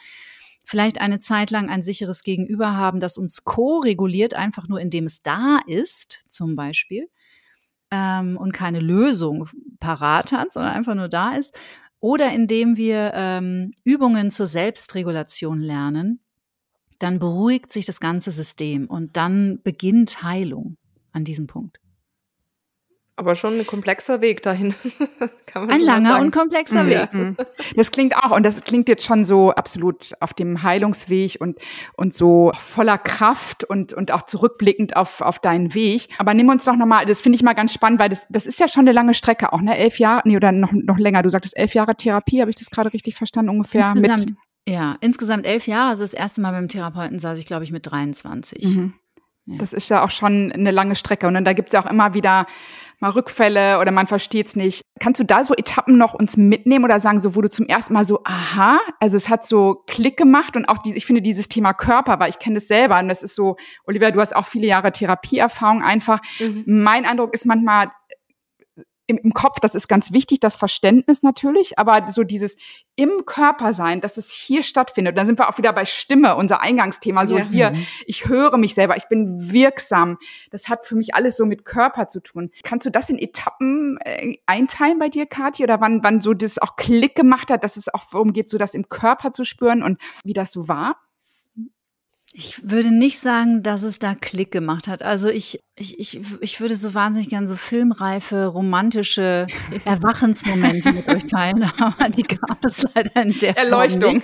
[0.65, 5.23] vielleicht eine Zeit lang ein sicheres Gegenüber haben, das uns co-reguliert, einfach nur indem es
[5.23, 7.09] da ist, zum Beispiel,
[7.91, 9.49] ähm, und keine Lösung
[9.81, 11.59] parat hat, sondern einfach nur da ist,
[12.01, 16.21] oder indem wir ähm, Übungen zur Selbstregulation lernen,
[16.99, 20.77] dann beruhigt sich das ganze System und dann beginnt Heilung
[21.13, 21.81] an diesem Punkt.
[23.21, 24.75] Aber schon ein komplexer Weg dahin.
[25.55, 26.89] ein langer und komplexer mhm.
[26.89, 27.13] Weg.
[27.13, 27.37] Mhm.
[27.77, 31.59] Das klingt auch, und das klingt jetzt schon so absolut auf dem Heilungsweg und,
[31.97, 36.09] und so voller Kraft und, und auch zurückblickend auf, auf deinen Weg.
[36.17, 38.59] Aber nimm uns doch nochmal, das finde ich mal ganz spannend, weil das, das ist
[38.59, 39.77] ja schon eine lange Strecke auch, ne?
[39.77, 41.23] Elf Jahre, nee, oder noch, noch länger.
[41.23, 43.83] Du sagtest elf Jahre Therapie, habe ich das gerade richtig verstanden ungefähr?
[43.83, 45.91] Insgesamt, mit ja, insgesamt elf Jahre.
[45.91, 48.65] Also das erste Mal beim Therapeuten saß ich, glaube ich, mit 23.
[48.65, 48.95] Mhm.
[49.51, 49.59] Ja.
[49.59, 51.27] Das ist ja auch schon eine lange Strecke.
[51.27, 52.47] Und dann da gibt es ja auch immer wieder
[53.01, 54.83] mal Rückfälle oder man versteht es nicht.
[55.01, 57.95] Kannst du da so Etappen noch uns mitnehmen oder sagen, so wo du zum ersten
[57.95, 61.49] Mal so, aha, also es hat so Klick gemacht und auch die, ich finde dieses
[61.49, 64.47] Thema Körper, weil ich kenne das selber und das ist so, Olivia, du hast auch
[64.47, 66.21] viele Jahre Therapieerfahrung einfach.
[66.39, 66.65] Mhm.
[66.67, 67.91] Mein Eindruck ist manchmal,
[69.11, 72.57] im, im Kopf, das ist ganz wichtig, das Verständnis natürlich, aber so dieses
[72.95, 75.13] im Körper sein, dass es hier stattfindet.
[75.13, 77.45] Und dann sind wir auch wieder bei Stimme, unser Eingangsthema, so ja.
[77.45, 77.87] hier, mhm.
[78.07, 80.19] ich höre mich selber, ich bin wirksam.
[80.51, 82.51] Das hat für mich alles so mit Körper zu tun.
[82.63, 86.59] Kannst du das in Etappen äh, einteilen bei dir, Kathi, oder wann, wann so das
[86.59, 89.83] auch Klick gemacht hat, dass es auch darum geht, so das im Körper zu spüren
[89.83, 90.97] und wie das so war?
[92.43, 95.03] Ich würde nicht sagen, dass es da Klick gemacht hat.
[95.03, 99.47] Also ich, ich, ich, ich würde so wahnsinnig gern so filmreife, romantische
[99.85, 104.23] Erwachensmomente mit euch teilen, aber die gab es leider in der Erleuchtung.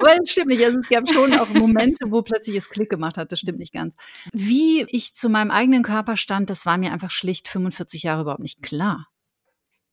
[0.00, 0.64] Weil es stimmt nicht.
[0.64, 3.30] Also es gab schon auch Momente, wo plötzlich es Klick gemacht hat.
[3.30, 3.94] Das stimmt nicht ganz.
[4.32, 8.42] Wie ich zu meinem eigenen Körper stand, das war mir einfach schlicht 45 Jahre überhaupt
[8.42, 9.06] nicht klar.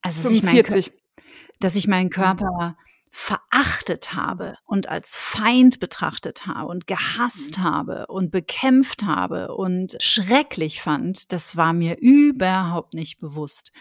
[0.02, 0.66] Also, 45.
[0.66, 1.24] Dass ich, mein,
[1.60, 2.78] dass ich meinen Körper
[3.16, 7.64] verachtet habe und als Feind betrachtet habe und gehasst mhm.
[7.64, 13.72] habe und bekämpft habe und schrecklich fand, das war mir überhaupt nicht bewusst.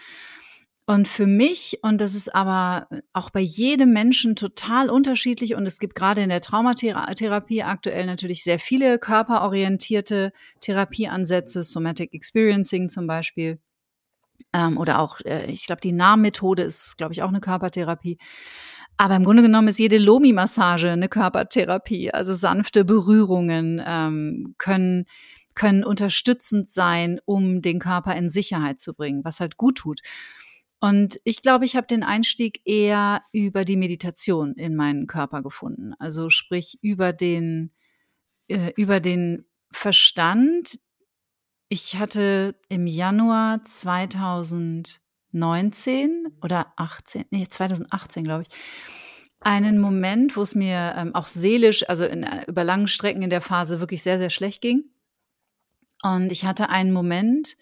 [0.85, 5.79] Und für mich, und das ist aber auch bei jedem Menschen total unterschiedlich, und es
[5.79, 13.59] gibt gerade in der Traumatherapie aktuell natürlich sehr viele körperorientierte Therapieansätze, Somatic Experiencing zum Beispiel,
[14.53, 18.17] Ähm, oder auch, äh, ich glaube, die Nahmethode ist, glaube ich, auch eine Körpertherapie.
[18.97, 22.11] Aber im Grunde genommen ist jede Lomi-Massage eine Körpertherapie.
[22.11, 25.05] Also sanfte Berührungen ähm, können
[25.55, 30.01] können unterstützend sein, um den Körper in Sicherheit zu bringen, was halt gut tut.
[30.79, 35.93] Und ich glaube, ich habe den Einstieg eher über die Meditation in meinen Körper gefunden.
[35.97, 37.71] Also sprich über den,
[38.47, 40.79] äh, über den Verstand.
[41.73, 48.49] Ich hatte im Januar 2019 oder 18, nee, 2018, glaube ich,
[49.39, 53.31] einen Moment, wo es mir ähm, auch seelisch, also in, äh, über langen Strecken in
[53.31, 54.83] der Phase wirklich sehr, sehr schlecht ging.
[56.03, 57.57] Und ich hatte einen Moment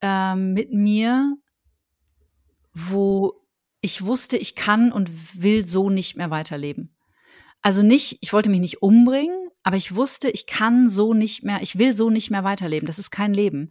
[0.00, 1.36] ähm, mit mir,
[2.74, 3.44] wo
[3.80, 5.08] ich wusste, ich kann und
[5.40, 6.96] will so nicht mehr weiterleben.
[7.60, 11.62] Also nicht, ich wollte mich nicht umbringen, aber ich wusste, ich kann so nicht mehr,
[11.62, 12.86] ich will so nicht mehr weiterleben.
[12.86, 13.70] Das ist kein Leben.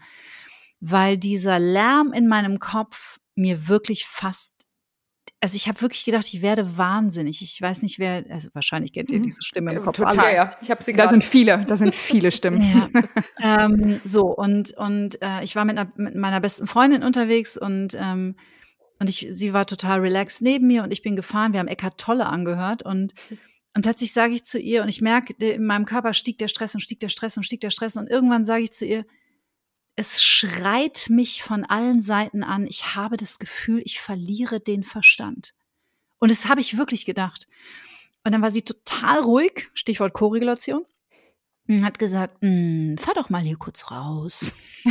[0.80, 4.54] Weil dieser Lärm in meinem Kopf mir wirklich fast
[5.43, 7.41] also ich habe wirklich gedacht, ich werde wahnsinnig.
[7.41, 9.23] Ich weiß nicht, wer, also wahrscheinlich kennt ihr mhm.
[9.23, 9.97] diese Stimme im Kopf.
[9.97, 10.36] Total, alle.
[10.36, 10.56] ja.
[10.62, 12.62] Ich habe sie Da sind viele, da sind viele Stimmen.
[13.41, 13.65] Ja.
[13.65, 17.95] ähm, so, und, und äh, ich war mit, einer, mit meiner besten Freundin unterwegs und,
[17.99, 18.36] ähm,
[18.99, 21.54] und ich, sie war total relaxed neben mir und ich bin gefahren.
[21.54, 23.13] Wir haben Eckart Tolle angehört und,
[23.73, 26.75] und plötzlich sage ich zu ihr und ich merke, in meinem Körper stieg der Stress
[26.75, 29.05] und stieg der Stress und stieg der Stress und irgendwann sage ich zu ihr,
[29.95, 32.65] es schreit mich von allen Seiten an.
[32.65, 35.53] Ich habe das Gefühl, ich verliere den Verstand.
[36.19, 37.47] Und das habe ich wirklich gedacht.
[38.23, 40.86] Und dann war sie total ruhig, Stichwort Korregulation,
[41.67, 44.55] und hat gesagt, hm, fahr doch mal hier kurz raus.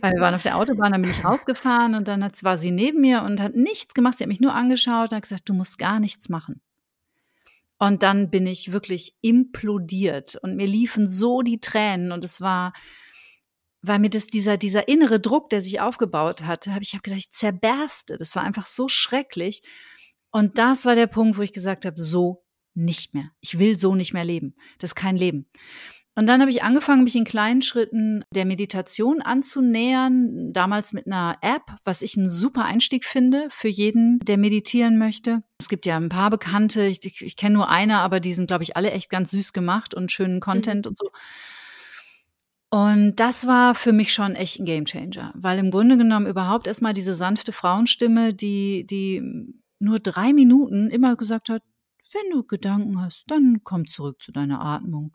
[0.00, 3.00] Weil wir waren auf der Autobahn, dann bin ich rausgefahren und dann war sie neben
[3.00, 4.18] mir und hat nichts gemacht.
[4.18, 6.60] Sie hat mich nur angeschaut und hat gesagt, du musst gar nichts machen.
[7.78, 12.72] Und dann bin ich wirklich implodiert und mir liefen so die Tränen und es war,
[13.82, 17.20] weil mir das dieser dieser innere Druck, der sich aufgebaut hatte, habe ich habe gedacht,
[17.20, 18.16] ich zerberste.
[18.16, 19.62] Das war einfach so schrecklich.
[20.30, 23.30] Und das war der Punkt, wo ich gesagt habe, so nicht mehr.
[23.40, 24.54] Ich will so nicht mehr leben.
[24.78, 25.46] Das ist kein Leben.
[26.18, 31.36] Und dann habe ich angefangen, mich in kleinen Schritten der Meditation anzunähern, damals mit einer
[31.42, 35.42] App, was ich einen super Einstieg finde für jeden, der meditieren möchte.
[35.60, 38.46] Es gibt ja ein paar Bekannte, ich, ich, ich kenne nur eine, aber die sind,
[38.46, 40.90] glaube ich, alle echt ganz süß gemacht und schönen Content mhm.
[40.90, 41.10] und so.
[42.70, 46.94] Und das war für mich schon echt ein Gamechanger, weil im Grunde genommen überhaupt erstmal
[46.94, 49.22] diese sanfte Frauenstimme, die, die
[49.78, 51.62] nur drei Minuten immer gesagt hat,
[52.14, 55.14] wenn du Gedanken hast, dann komm zurück zu deiner Atmung.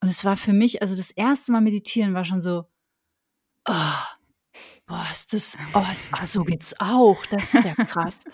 [0.00, 2.66] Und es war für mich, also das erste Mal meditieren war schon so,
[3.68, 4.02] oh,
[4.86, 8.24] boah, ist das, oh, ist, ah, so geht's auch, das ist ja krass.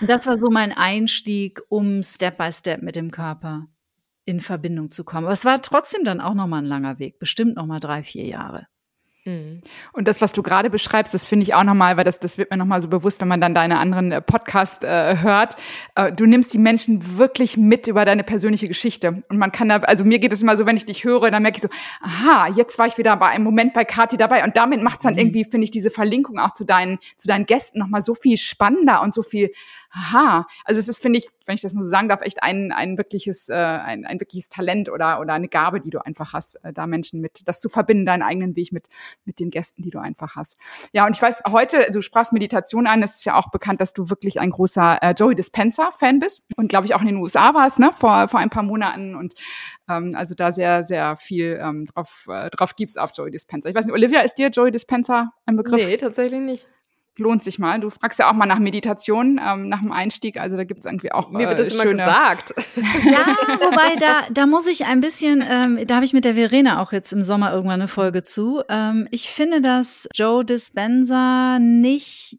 [0.00, 3.68] Und das war so mein Einstieg, um Step by Step mit dem Körper
[4.26, 5.24] in Verbindung zu kommen.
[5.24, 8.66] Aber es war trotzdem dann auch nochmal ein langer Weg, bestimmt nochmal drei, vier Jahre.
[9.24, 9.62] Mhm.
[9.92, 12.50] Und das, was du gerade beschreibst, das finde ich auch nochmal, weil das, das wird
[12.50, 15.56] mir nochmal so bewusst, wenn man dann deine anderen äh, Podcast äh, hört.
[15.94, 19.22] Äh, du nimmst die Menschen wirklich mit über deine persönliche Geschichte.
[19.28, 21.42] Und man kann da, also mir geht es immer so, wenn ich dich höre, dann
[21.42, 21.68] merke ich so,
[22.02, 24.44] aha, jetzt war ich wieder bei einem Moment bei Kati dabei.
[24.44, 25.20] Und damit macht es dann mhm.
[25.20, 29.00] irgendwie, finde ich, diese Verlinkung auch zu deinen, zu deinen Gästen nochmal so viel spannender
[29.00, 29.52] und so viel
[29.96, 32.72] Aha, also es ist, finde ich, wenn ich das mal so sagen darf, echt ein,
[32.72, 36.56] ein wirkliches, äh, ein, ein wirkliches Talent oder, oder eine Gabe, die du einfach hast,
[36.64, 38.88] äh, da Menschen mit, das zu verbinden, deinen eigenen Weg mit,
[39.24, 40.58] mit den Gästen, die du einfach hast.
[40.92, 43.92] Ja, und ich weiß, heute, du sprachst Meditation an, es ist ja auch bekannt, dass
[43.92, 47.54] du wirklich ein großer äh, Joey Dispenza-Fan bist und glaube ich auch in den USA
[47.54, 49.34] warst, ne, vor, vor ein paar Monaten und
[49.88, 53.68] ähm, also da sehr, sehr viel ähm, drauf, äh, drauf gibst auf Joey Dispenza.
[53.68, 55.84] Ich weiß nicht, Olivia, ist dir Joey Dispenza ein Begriff?
[55.84, 56.68] Nee, tatsächlich nicht
[57.18, 57.80] lohnt sich mal.
[57.80, 60.38] Du fragst ja auch mal nach Meditation, ähm, nach dem Einstieg.
[60.38, 61.30] Also da gibt es irgendwie auch.
[61.30, 62.54] Mir wird das äh, immer gesagt.
[63.04, 63.26] Ja,
[63.60, 66.92] wobei da, da muss ich ein bisschen, ähm, da habe ich mit der Verena auch
[66.92, 68.62] jetzt im Sommer irgendwann eine Folge zu.
[68.68, 72.38] Ähm, ich finde, dass Joe Dispenza nicht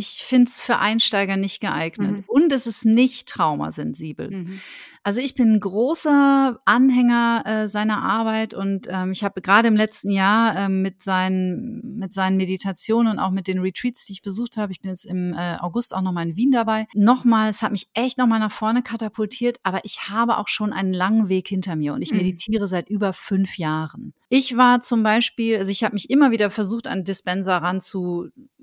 [0.00, 2.18] ich finde es für Einsteiger nicht geeignet.
[2.18, 2.24] Mhm.
[2.26, 4.30] Und es ist nicht traumasensibel.
[4.30, 4.60] Mhm.
[5.02, 9.76] Also ich bin ein großer Anhänger äh, seiner Arbeit und ähm, ich habe gerade im
[9.76, 14.20] letzten Jahr äh, mit, seinen, mit seinen Meditationen und auch mit den Retreats, die ich
[14.20, 17.62] besucht habe, ich bin jetzt im äh, August auch nochmal in Wien dabei, nochmal, es
[17.62, 21.48] hat mich echt nochmal nach vorne katapultiert, aber ich habe auch schon einen langen Weg
[21.48, 22.18] hinter mir und ich mhm.
[22.18, 24.12] meditiere seit über fünf Jahren.
[24.28, 27.62] Ich war zum Beispiel, also ich habe mich immer wieder versucht, an Dispenser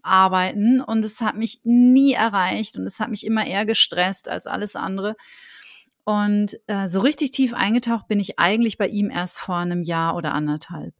[0.08, 4.48] ranzuarbeiten und es hat mich nie erreicht und es hat mich immer eher gestresst als
[4.48, 5.16] alles andere.
[6.04, 10.16] Und äh, so richtig tief eingetaucht bin ich eigentlich bei ihm erst vor einem Jahr
[10.16, 10.94] oder anderthalb.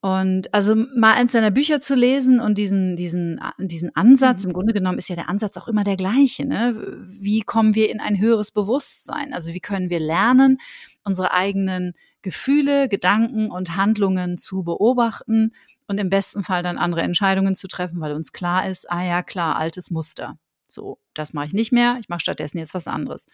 [0.00, 4.50] Und also mal eins seiner Bücher zu lesen und diesen, diesen, diesen Ansatz, mhm.
[4.50, 6.46] im Grunde genommen ist ja der Ansatz auch immer der gleiche.
[6.46, 6.74] Ne?
[7.06, 9.32] Wie kommen wir in ein höheres Bewusstsein?
[9.32, 10.58] Also wie können wir lernen,
[11.04, 15.52] unsere eigenen Gefühle, Gedanken und Handlungen zu beobachten
[15.86, 19.22] und im besten Fall dann andere Entscheidungen zu treffen, weil uns klar ist, ah ja,
[19.22, 20.38] klar, altes Muster.
[20.66, 23.26] So, das mache ich nicht mehr, ich mache stattdessen jetzt was anderes.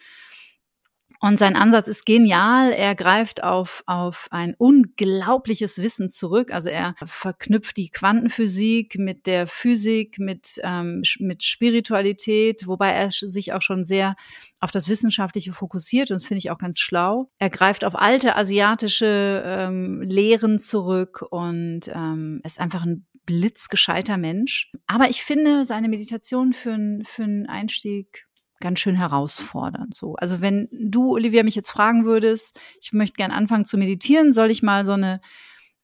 [1.23, 2.73] Und sein Ansatz ist genial.
[2.73, 6.51] Er greift auf, auf ein unglaubliches Wissen zurück.
[6.51, 13.53] Also er verknüpft die Quantenphysik mit der Physik, mit, ähm, mit Spiritualität, wobei er sich
[13.53, 14.17] auch schon sehr
[14.61, 16.11] auf das Wissenschaftliche fokussiert.
[16.11, 17.31] Und das finde ich auch ganz schlau.
[17.39, 24.73] Er greift auf alte asiatische ähm, Lehren zurück und ähm, ist einfach ein blitzgescheiter Mensch.
[24.87, 28.27] Aber ich finde seine Meditation für, für einen Einstieg
[28.61, 29.95] ganz schön herausfordernd.
[29.95, 34.33] So, also wenn du, Olivia, mich jetzt fragen würdest, ich möchte gern anfangen zu meditieren,
[34.33, 35.21] soll ich mal so eine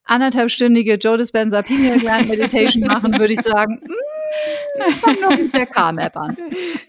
[0.04, 4.15] anderthalbstündige Joe Dispenza Pineal Gland Meditation machen, würde ich sagen, mm,
[5.00, 6.36] fang mit der Calm-App an.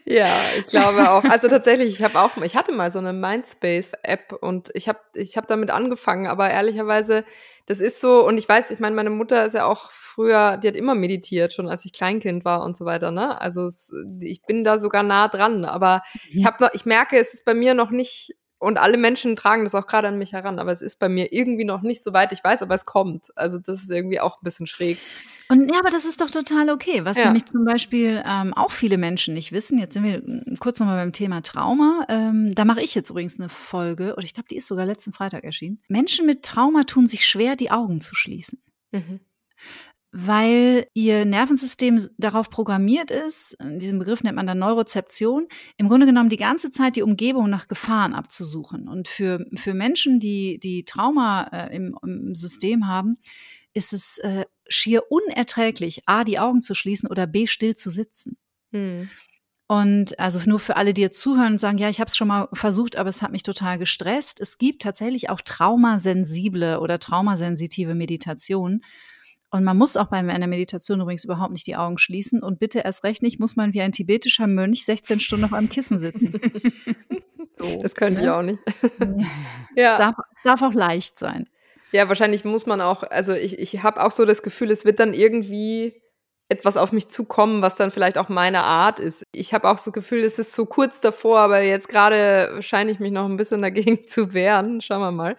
[0.05, 0.27] Ja,
[0.57, 1.23] ich glaube auch.
[1.23, 5.37] Also tatsächlich, ich habe auch, ich hatte mal so eine Mindspace-App und ich habe ich
[5.37, 7.25] hab damit angefangen, aber ehrlicherweise,
[7.65, 10.69] das ist so, und ich weiß, ich meine, meine Mutter ist ja auch früher, die
[10.69, 13.39] hat immer meditiert, schon als ich Kleinkind war und so weiter, ne?
[13.39, 16.37] Also es, ich bin da sogar nah dran, aber mhm.
[16.39, 19.76] ich habe ich merke, es ist bei mir noch nicht und alle Menschen tragen das
[19.76, 22.32] auch gerade an mich heran, aber es ist bei mir irgendwie noch nicht so weit.
[22.32, 23.28] Ich weiß, aber es kommt.
[23.36, 24.97] Also das ist irgendwie auch ein bisschen schräg.
[25.49, 27.05] Und ja, aber das ist doch total okay.
[27.05, 27.26] Was ja.
[27.26, 29.78] nämlich zum Beispiel ähm, auch viele Menschen nicht wissen.
[29.78, 32.05] Jetzt sind wir kurz nochmal beim Thema Trauma.
[32.10, 35.14] Ähm, da mache ich jetzt übrigens eine Folge, oder ich glaube, die ist sogar letzten
[35.14, 35.80] Freitag erschienen.
[35.88, 38.62] Menschen mit Trauma tun sich schwer, die Augen zu schließen.
[38.91, 39.20] Mhm
[40.12, 46.30] weil ihr Nervensystem darauf programmiert ist, diesen Begriff nennt man dann Neurozeption, im Grunde genommen
[46.30, 48.88] die ganze Zeit die Umgebung nach Gefahren abzusuchen.
[48.88, 53.18] Und für, für Menschen, die, die Trauma äh, im, im System haben,
[53.74, 58.38] ist es äh, schier unerträglich, A, die Augen zu schließen oder B, still zu sitzen.
[58.72, 59.10] Hm.
[59.68, 62.30] Und also nur für alle, die jetzt zuhören und sagen, ja, ich habe es schon
[62.30, 64.39] mal versucht, aber es hat mich total gestresst.
[64.39, 68.84] Es gibt tatsächlich auch traumasensible oder traumasensitive Meditationen.
[69.49, 72.43] Und man muss auch bei einer Meditation übrigens überhaupt nicht die Augen schließen.
[72.43, 75.69] Und bitte erst recht nicht, muss man wie ein tibetischer Mönch 16 Stunden auf einem
[75.69, 76.33] Kissen sitzen.
[77.47, 78.27] so, das könnte ne?
[78.27, 78.59] ich auch nicht.
[79.75, 79.91] ja.
[79.93, 81.49] Es darf, es darf auch leicht sein.
[81.93, 84.99] Ja, wahrscheinlich muss man auch, also ich, ich habe auch so das Gefühl, es wird
[84.99, 86.01] dann irgendwie
[86.49, 89.25] etwas auf mich zukommen, was dann vielleicht auch meine Art ist.
[89.33, 92.99] Ich habe auch so Gefühl, es ist so kurz davor, aber jetzt gerade scheine ich
[92.99, 94.79] mich noch ein bisschen dagegen zu wehren.
[94.79, 95.35] Schauen wir mal.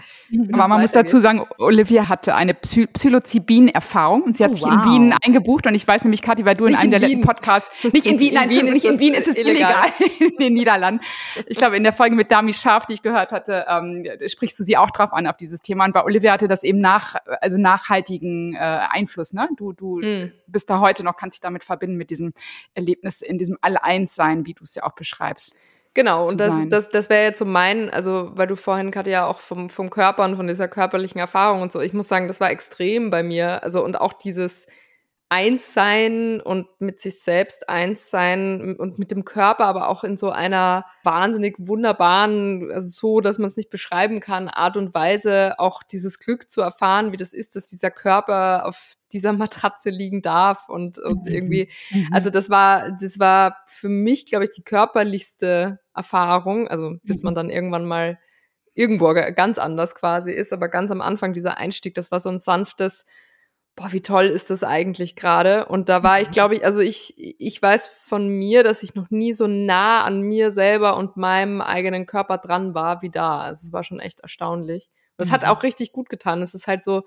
[0.53, 4.65] Aber man muss dazu sagen, Olivia hatte eine Psy Psilocybin-Erfahrung und sie hat oh, sich
[4.65, 4.73] wow.
[4.73, 7.23] in Wien eingebucht und ich weiß nämlich, Kathi, weil du nicht in einem der letzten
[7.23, 9.87] Podcasts, nicht in Wien, nein, Wien nicht in Wien ist es illegal,
[10.19, 11.03] in den Niederlanden.
[11.47, 14.65] Ich glaube, in der Folge mit Dami Scharf, die ich gehört hatte, ähm, sprichst du
[14.65, 15.87] sie auch drauf an, auf dieses Thema.
[15.87, 19.49] Und bei Olivia hatte das eben nach, also nachhaltigen äh, Einfluss, ne?
[19.57, 20.33] Du, du hm.
[20.47, 22.33] bist da heute heute noch, kann sich damit verbinden, mit diesem
[22.75, 25.55] Erlebnis, in diesem All-Eins-Sein, wie du es ja auch beschreibst.
[25.95, 29.27] Genau, und das, das, das wäre jetzt so mein, also weil du vorhin Katja ja
[29.27, 32.41] auch vom, vom Körper und von dieser körperlichen Erfahrung und so, ich muss sagen, das
[32.41, 33.65] war extrem bei mir.
[33.65, 34.67] Also und auch dieses,
[35.31, 40.17] eins sein und mit sich selbst eins sein und mit dem Körper, aber auch in
[40.17, 45.59] so einer wahnsinnig wunderbaren, also so, dass man es nicht beschreiben kann, Art und Weise
[45.59, 50.23] auch dieses Glück zu erfahren, wie das ist, dass dieser Körper auf dieser Matratze liegen
[50.23, 51.33] darf und, und mhm.
[51.33, 52.09] irgendwie, mhm.
[52.11, 57.35] also das war, das war für mich, glaube ich, die körperlichste Erfahrung, also bis man
[57.35, 57.37] mhm.
[57.37, 58.19] dann irgendwann mal
[58.73, 62.39] irgendwo ganz anders quasi ist, aber ganz am Anfang dieser Einstieg, das war so ein
[62.39, 63.05] sanftes,
[63.79, 65.67] boah, wie toll ist das eigentlich gerade?
[65.67, 66.33] Und da war ich, mhm.
[66.33, 70.21] glaube ich, also ich, ich weiß von mir, dass ich noch nie so nah an
[70.21, 73.39] mir selber und meinem eigenen Körper dran war wie da.
[73.41, 74.91] Also es war schon echt erstaunlich.
[75.17, 75.35] Und es mhm.
[75.35, 76.43] hat auch richtig gut getan.
[76.43, 77.05] Es ist halt so,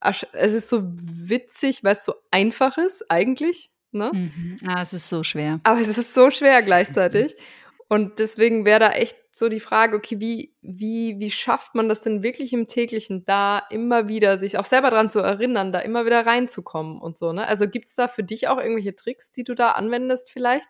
[0.00, 3.70] es ist so witzig, weil es so einfach ist eigentlich.
[3.90, 4.10] Ne?
[4.12, 4.56] Mhm.
[4.66, 5.60] Ah, es ist so schwer.
[5.62, 7.34] Aber es ist so schwer gleichzeitig.
[7.88, 12.00] Und deswegen wäre da echt so die Frage, okay, wie, wie, wie schafft man das
[12.00, 16.06] denn wirklich im täglichen, da immer wieder sich auch selber dran zu erinnern, da immer
[16.06, 17.46] wieder reinzukommen und so, ne?
[17.46, 20.68] Also gibt's da für dich auch irgendwelche Tricks, die du da anwendest vielleicht?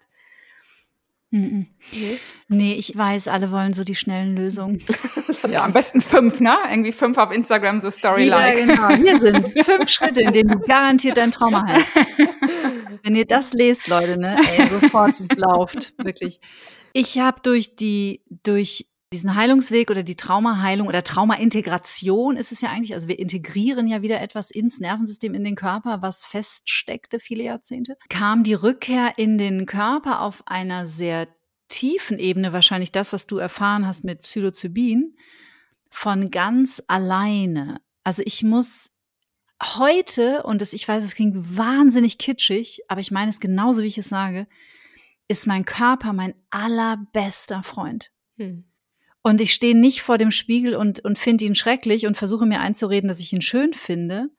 [1.30, 2.18] Nee.
[2.48, 4.82] nee, ich weiß, alle wollen so die schnellen Lösungen.
[5.50, 6.56] ja, am besten fünf, ne?
[6.70, 8.58] Irgendwie fünf auf Instagram, so Story-like.
[8.58, 8.88] Ja, genau.
[8.88, 11.86] Hier sind fünf Schritte, in denen du garantiert dein Trauma hast.
[13.02, 14.38] Wenn ihr das lest, Leute, ne?
[14.56, 16.40] Ey, sofort lauft, wirklich.
[16.98, 22.70] Ich habe durch die, durch diesen Heilungsweg oder die Traumaheilung oder Traumaintegration ist es ja
[22.70, 27.44] eigentlich, also wir integrieren ja wieder etwas ins Nervensystem, in den Körper, was feststeckte viele
[27.44, 31.28] Jahrzehnte, kam die Rückkehr in den Körper auf einer sehr
[31.68, 35.18] tiefen Ebene, wahrscheinlich das, was du erfahren hast mit Psilocybin,
[35.90, 37.82] von ganz alleine.
[38.04, 38.90] Also ich muss
[39.62, 43.88] heute, und das, ich weiß, es klingt wahnsinnig kitschig, aber ich meine es genauso, wie
[43.88, 44.46] ich es sage,
[45.28, 48.10] ist mein Körper mein allerbester Freund.
[48.36, 48.64] Hm.
[49.22, 52.60] Und ich stehe nicht vor dem Spiegel und, und finde ihn schrecklich und versuche mir
[52.60, 54.30] einzureden, dass ich ihn schön finde,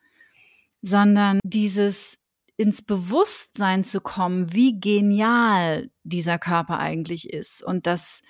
[0.82, 2.24] sondern dieses
[2.56, 8.22] ins Bewusstsein zu kommen, wie genial dieser Körper eigentlich ist und dass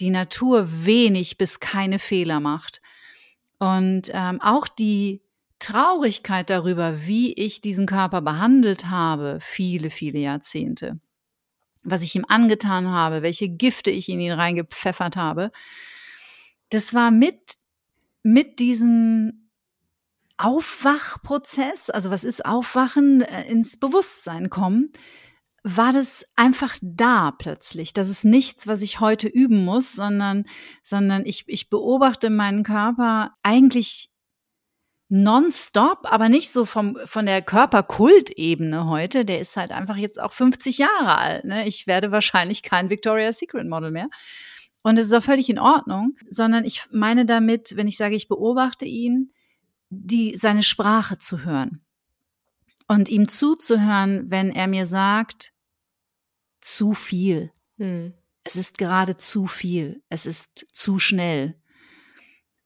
[0.00, 2.80] die Natur wenig bis keine Fehler macht.
[3.58, 5.22] Und ähm, auch die
[5.58, 11.00] Traurigkeit darüber, wie ich diesen Körper behandelt habe, viele, viele Jahrzehnte,
[11.90, 15.50] was ich ihm angetan habe, welche Gifte ich in ihn reingepfeffert habe,
[16.70, 17.38] das war mit,
[18.22, 19.50] mit diesem
[20.36, 24.92] Aufwachprozess, also was ist Aufwachen, äh, ins Bewusstsein kommen,
[25.64, 27.92] war das einfach da plötzlich.
[27.92, 30.44] Das ist nichts, was ich heute üben muss, sondern,
[30.82, 34.10] sondern ich, ich beobachte meinen Körper eigentlich
[35.08, 39.24] nonstop, aber nicht so vom, von der Körperkultebene heute.
[39.24, 41.44] Der ist halt einfach jetzt auch 50 Jahre alt.
[41.44, 41.66] Ne?
[41.66, 44.08] Ich werde wahrscheinlich kein Victoria's Secret Model mehr.
[44.82, 48.28] Und es ist auch völlig in Ordnung, sondern ich meine damit, wenn ich sage, ich
[48.28, 49.32] beobachte ihn,
[49.90, 51.84] die, seine Sprache zu hören
[52.86, 55.52] und ihm zuzuhören, wenn er mir sagt,
[56.60, 57.52] zu viel.
[57.78, 58.14] Hm.
[58.44, 60.02] Es ist gerade zu viel.
[60.08, 61.60] Es ist zu schnell.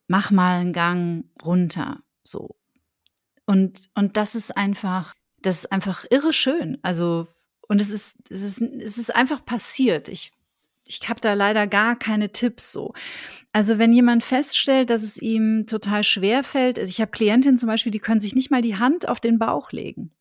[0.06, 2.02] Mach mal einen Gang runter.
[2.24, 2.56] So.
[3.46, 6.78] Und, und das ist einfach, das ist einfach irre schön.
[6.82, 7.26] Also,
[7.68, 10.08] und es ist, es ist, es ist einfach passiert.
[10.08, 10.30] Ich,
[10.86, 12.92] ich habe da leider gar keine Tipps so.
[13.52, 17.68] Also wenn jemand feststellt, dass es ihm total schwer fällt, also ich habe Klientinnen zum
[17.68, 20.12] Beispiel, die können sich nicht mal die Hand auf den Bauch legen.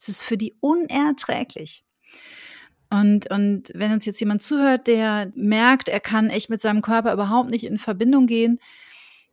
[0.00, 1.84] Es ist für die unerträglich.
[2.90, 7.12] Und, und wenn uns jetzt jemand zuhört, der merkt, er kann echt mit seinem Körper
[7.12, 8.58] überhaupt nicht in Verbindung gehen,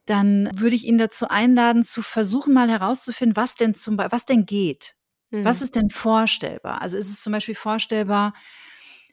[0.08, 4.45] dann würde ich ihn dazu einladen, zu versuchen, mal herauszufinden, was denn zum was denn
[4.45, 4.95] geht.
[5.32, 5.43] Mhm.
[5.43, 6.82] Was ist denn vorstellbar?
[6.82, 8.34] Also ist es zum Beispiel vorstellbar,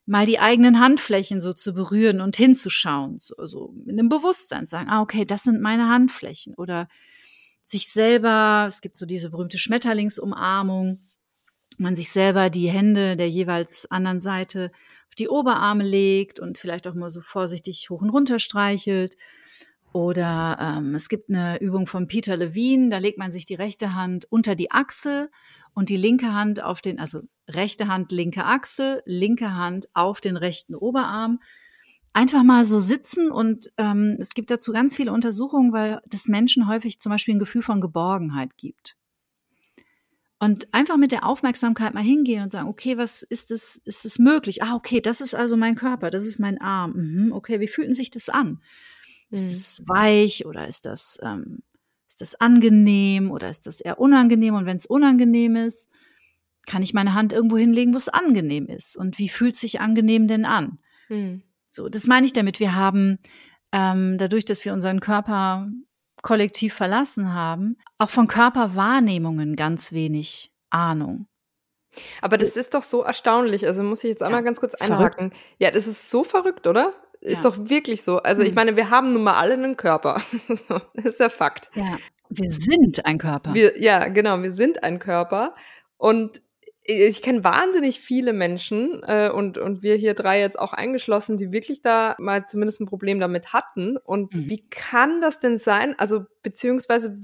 [0.07, 4.88] mal die eigenen Handflächen so zu berühren und hinzuschauen, so, so mit einem Bewusstsein sagen,
[4.88, 6.88] ah, okay, das sind meine Handflächen oder
[7.62, 11.01] sich selber, es gibt so diese berühmte Schmetterlingsumarmung,
[11.78, 14.70] man sich selber die Hände der jeweils anderen Seite
[15.09, 19.16] auf die Oberarme legt und vielleicht auch mal so vorsichtig hoch und runter streichelt
[19.95, 23.95] oder ähm, es gibt eine Übung von Peter Levine, da legt man sich die rechte
[23.95, 25.30] Hand unter die Achsel
[25.72, 30.36] und die linke Hand auf den, also rechte Hand, linke Achsel, linke Hand auf den
[30.36, 31.38] rechten Oberarm.
[32.12, 36.66] Einfach mal so sitzen und ähm, es gibt dazu ganz viele Untersuchungen, weil das Menschen
[36.66, 38.97] häufig zum Beispiel ein Gefühl von Geborgenheit gibt.
[40.40, 44.18] Und einfach mit der Aufmerksamkeit mal hingehen und sagen, okay, was ist es, ist es
[44.18, 44.61] möglich?
[44.61, 46.95] Ah, okay, das ist also mein Körper, das ist mein Arm.
[46.97, 48.61] Mhm, okay, wie fühlt sich das an?
[49.31, 49.49] Ist mhm.
[49.49, 51.62] das weich oder ist das, ähm,
[52.09, 54.55] ist das angenehm oder ist das eher unangenehm?
[54.55, 55.91] Und wenn es unangenehm ist,
[56.66, 58.97] kann ich meine Hand irgendwo hinlegen, wo es angenehm ist.
[58.97, 60.79] Und wie fühlt sich angenehm denn an?
[61.09, 61.43] Mhm.
[61.68, 62.61] So, das meine ich damit.
[62.61, 63.18] Wir haben
[63.72, 65.68] ähm, dadurch, dass wir unseren Körper
[66.22, 71.27] kollektiv verlassen haben, auch von Körperwahrnehmungen ganz wenig Ahnung.
[72.20, 73.66] Aber das ist doch so erstaunlich.
[73.66, 75.33] Also muss ich jetzt einmal ja, ganz kurz einhaken.
[75.59, 76.91] Ja, das ist so verrückt, oder?
[77.25, 77.51] Ist ja.
[77.51, 78.18] doch wirklich so.
[78.18, 78.55] Also ich hm.
[78.55, 80.20] meine, wir haben nun mal alle einen Körper.
[80.95, 81.70] das ist ja Fakt.
[81.75, 81.97] Ja,
[82.29, 83.55] wir sind ein Körper.
[83.55, 85.55] Wir, ja, genau, wir sind ein Körper.
[85.97, 86.43] Und
[86.83, 91.51] ich kenne wahnsinnig viele Menschen äh, und, und wir hier drei jetzt auch eingeschlossen, die
[91.51, 93.97] wirklich da mal zumindest ein Problem damit hatten.
[93.97, 94.51] Und mhm.
[94.51, 95.95] wie kann das denn sein?
[95.99, 97.16] Also beziehungsweise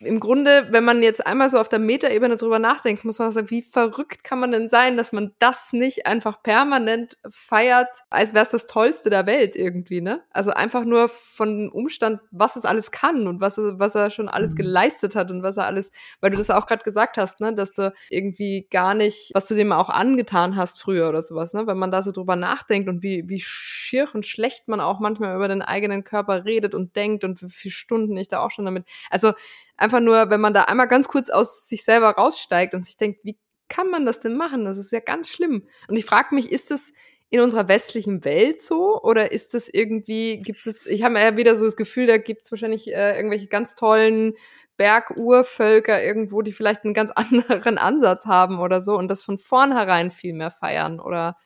[0.00, 3.50] im Grunde, wenn man jetzt einmal so auf der Metaebene drüber nachdenkt, muss man sagen,
[3.50, 8.44] wie verrückt kann man denn sein, dass man das nicht einfach permanent feiert, als wäre
[8.44, 10.22] es das Tollste der Welt irgendwie, ne?
[10.30, 14.28] Also einfach nur von Umstand, was es alles kann und was er, was er schon
[14.28, 14.56] alles mhm.
[14.56, 17.72] geleistet hat und was er alles, weil du das auch gerade gesagt hast, ne, dass
[17.72, 21.66] du irgendwie gar nicht, was du dem auch angetan hast früher oder sowas, ne?
[21.66, 25.34] Wenn man da so drüber nachdenkt und wie, wie schier und schlecht man auch manchmal
[25.36, 28.66] über den eigenen Körper redet und denkt und wie viele Stunden ich da auch schon
[28.66, 29.32] damit, also
[29.76, 33.20] einfach nur, wenn man da einmal ganz kurz aus sich selber raussteigt und sich denkt,
[33.24, 34.64] wie kann man das denn machen?
[34.64, 35.62] Das ist ja ganz schlimm.
[35.88, 36.92] Und ich frage mich, ist das
[37.28, 41.56] in unserer westlichen Welt so oder ist das irgendwie, gibt es, ich habe ja wieder
[41.56, 44.34] so das Gefühl, da gibt es wahrscheinlich äh, irgendwelche ganz tollen
[44.76, 50.10] Bergurvölker irgendwo, die vielleicht einen ganz anderen Ansatz haben oder so und das von vornherein
[50.10, 51.36] viel mehr feiern oder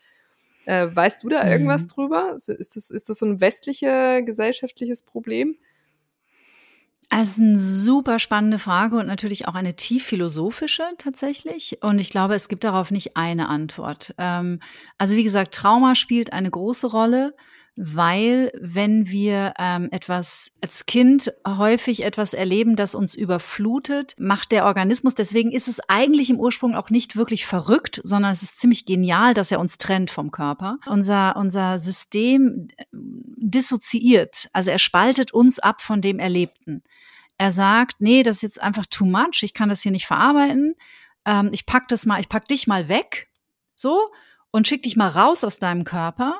[0.66, 1.88] äh, weißt du da irgendwas mhm.
[1.88, 2.36] drüber?
[2.36, 5.56] Ist das, ist das so ein westliches gesellschaftliches Problem?
[7.12, 11.78] Also eine super spannende Frage und natürlich auch eine tief philosophische tatsächlich.
[11.82, 14.14] Und ich glaube, es gibt darauf nicht eine Antwort.
[14.16, 14.60] Ähm,
[14.96, 17.34] also wie gesagt, Trauma spielt eine große Rolle.
[17.76, 24.66] weil wenn wir ähm, etwas als Kind häufig etwas erleben, das uns überflutet, macht der
[24.66, 28.84] Organismus, deswegen ist es eigentlich im Ursprung auch nicht wirklich verrückt, sondern es ist ziemlich
[28.84, 30.78] genial, dass er uns trennt vom Körper.
[30.86, 36.82] Unser, unser System äh, dissoziiert, also er spaltet uns ab von dem Erlebten.
[37.40, 40.74] Er sagt, nee, das ist jetzt einfach too much, ich kann das hier nicht verarbeiten,
[41.24, 43.30] ähm, ich pack das mal, ich pack dich mal weg,
[43.74, 44.10] so,
[44.50, 46.38] und schick dich mal raus aus deinem Körper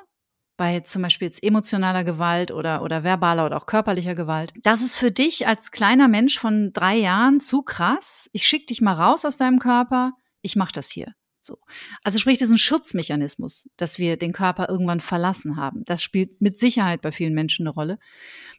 [0.59, 4.53] bei zum Beispiel jetzt emotionaler Gewalt oder, oder verbaler oder auch körperlicher Gewalt.
[4.63, 8.29] Das ist für dich als kleiner Mensch von drei Jahren zu krass.
[8.35, 10.13] Ich schick dich mal raus aus deinem Körper.
[10.43, 11.15] Ich mach das hier.
[11.43, 11.59] So.
[12.05, 15.85] Also sprich, das ist ein Schutzmechanismus, dass wir den Körper irgendwann verlassen haben.
[15.85, 17.99] Das spielt mit Sicherheit bei vielen Menschen eine Rolle.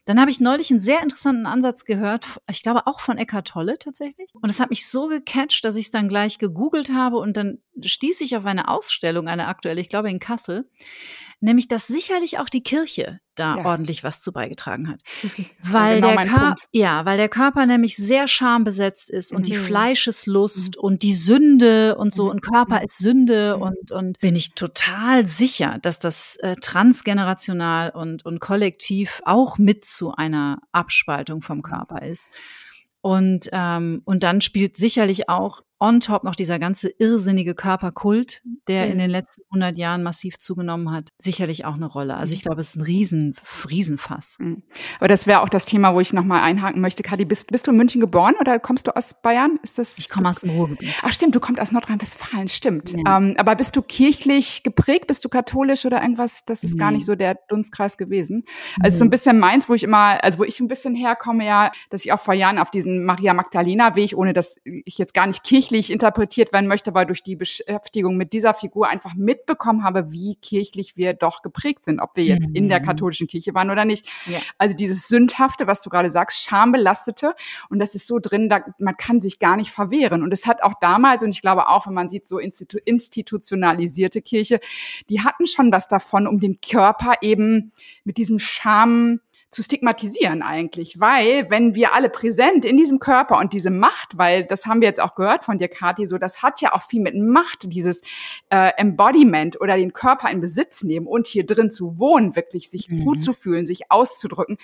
[0.04, 3.78] Dann habe ich neulich einen sehr interessanten Ansatz gehört, ich glaube auch von Eckhart Tolle
[3.78, 4.30] tatsächlich.
[4.34, 7.58] Und das hat mich so gecatcht, dass ich es dann gleich gegoogelt habe und dann
[7.80, 10.68] stieß ich auf eine Ausstellung, eine aktuelle, ich glaube in Kassel,
[11.42, 13.64] nämlich dass sicherlich auch die Kirche da ja.
[13.64, 15.02] ordentlich was zu beigetragen hat.
[15.62, 19.44] weil genau der Körper, ja, weil der Körper nämlich sehr schambesetzt ist und mhm.
[19.44, 20.82] die Fleischeslust mhm.
[20.82, 22.30] und die Sünde und so mhm.
[22.30, 22.84] und Körper mhm.
[22.84, 23.62] ist Sünde mhm.
[23.62, 29.84] und und bin ich total sicher, dass das äh, transgenerational und und kollektiv auch mit
[29.84, 32.30] zu einer Abspaltung vom Körper ist.
[33.02, 38.86] Und, ähm, und dann spielt sicherlich auch on top noch dieser ganze irrsinnige Körperkult, der
[38.86, 38.92] mhm.
[38.92, 42.16] in den letzten 100 Jahren massiv zugenommen hat, sicherlich auch eine Rolle.
[42.16, 43.34] Also ich glaube, es ist ein Riesen,
[43.68, 44.36] Riesenfass.
[44.38, 44.62] Mhm.
[45.00, 47.02] Aber das wäre auch das Thema, wo ich nochmal einhaken möchte.
[47.02, 49.58] Kadi, bist, bist du in München geboren oder kommst du aus Bayern?
[49.64, 49.98] Ist das?
[49.98, 50.94] Ich komme aus dem Ruhrgebiet.
[51.02, 52.90] Ach stimmt, du kommst aus Nordrhein-Westfalen, stimmt.
[52.90, 53.16] Ja.
[53.16, 55.08] Ähm, aber bist du kirchlich geprägt?
[55.08, 56.44] Bist du katholisch oder irgendwas?
[56.46, 58.44] Das ist gar nicht so der Dunstkreis gewesen.
[58.80, 61.72] Also so ein bisschen meins, wo ich immer, also wo ich ein bisschen herkomme, ja,
[61.90, 65.26] dass ich auch vor Jahren auf diesen Maria Magdalena Weg, ohne dass ich jetzt gar
[65.26, 69.84] nicht kirchlich kirchlich interpretiert werden möchte, aber durch die Beschäftigung mit dieser Figur einfach mitbekommen
[69.84, 72.56] habe, wie kirchlich wir doch geprägt sind, ob wir jetzt mhm.
[72.56, 72.84] in der mhm.
[72.84, 74.06] katholischen Kirche waren oder nicht.
[74.26, 74.38] Ja.
[74.58, 77.34] Also dieses Sündhafte, was du gerade sagst, Schambelastete
[77.70, 80.22] und das ist so drin, da, man kann sich gar nicht verwehren.
[80.22, 84.20] Und es hat auch damals, und ich glaube auch, wenn man sieht, so institu institutionalisierte
[84.20, 84.60] Kirche,
[85.08, 87.72] die hatten schon was davon, um den Körper eben
[88.04, 89.20] mit diesem Scham
[89.52, 94.44] zu stigmatisieren eigentlich, weil wenn wir alle präsent in diesem Körper und diese Macht, weil
[94.44, 97.02] das haben wir jetzt auch gehört von dir, Kathi, so das hat ja auch viel
[97.02, 98.00] mit Macht, dieses
[98.48, 102.88] äh, Embodiment oder den Körper in Besitz nehmen und hier drin zu wohnen, wirklich sich
[102.88, 103.04] mhm.
[103.04, 104.56] gut zu fühlen, sich auszudrücken.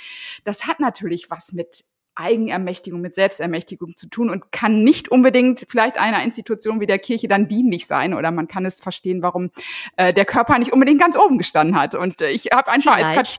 [0.45, 1.85] Das hat natürlich was mit
[2.19, 7.29] Eigenermächtigung, mit Selbstermächtigung zu tun und kann nicht unbedingt vielleicht einer Institution wie der Kirche
[7.29, 9.51] dann dienlich sein oder man kann es verstehen, warum
[9.97, 11.95] äh, der Körper nicht unbedingt ganz oben gestanden hat.
[11.95, 13.19] Und äh, ich habe einfach vielleicht.
[13.19, 13.39] als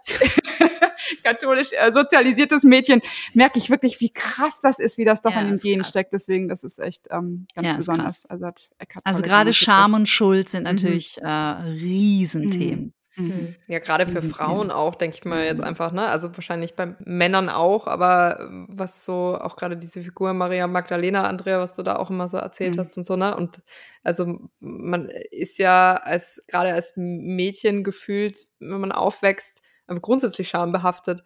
[1.23, 3.01] katholisch äh, sozialisiertes Mädchen
[3.33, 6.13] merke ich wirklich, wie krass das ist, wie das doch ja, in den Genen steckt.
[6.13, 8.25] Deswegen, das ist echt ähm, ganz ja, besonders.
[8.25, 8.47] Also,
[9.03, 10.75] also gerade Scham und Schuld sind mhm.
[10.75, 11.27] natürlich mhm.
[11.27, 12.85] äh, Riesenthemen.
[12.85, 12.93] Mhm.
[13.19, 13.55] Mhm.
[13.67, 14.29] Ja, gerade für mhm.
[14.29, 15.65] Frauen auch, denke ich mal jetzt mhm.
[15.65, 16.07] einfach, ne?
[16.07, 21.23] Also wahrscheinlich bei Männern auch, aber ähm, was so auch gerade diese Figur Maria Magdalena,
[21.23, 22.79] Andrea, was du da auch immer so erzählt mhm.
[22.79, 23.35] hast und so, ne?
[23.35, 23.61] Und
[24.03, 29.61] also man ist ja als gerade als Mädchen gefühlt, wenn man aufwächst,
[30.01, 31.23] grundsätzlich schambehaftet.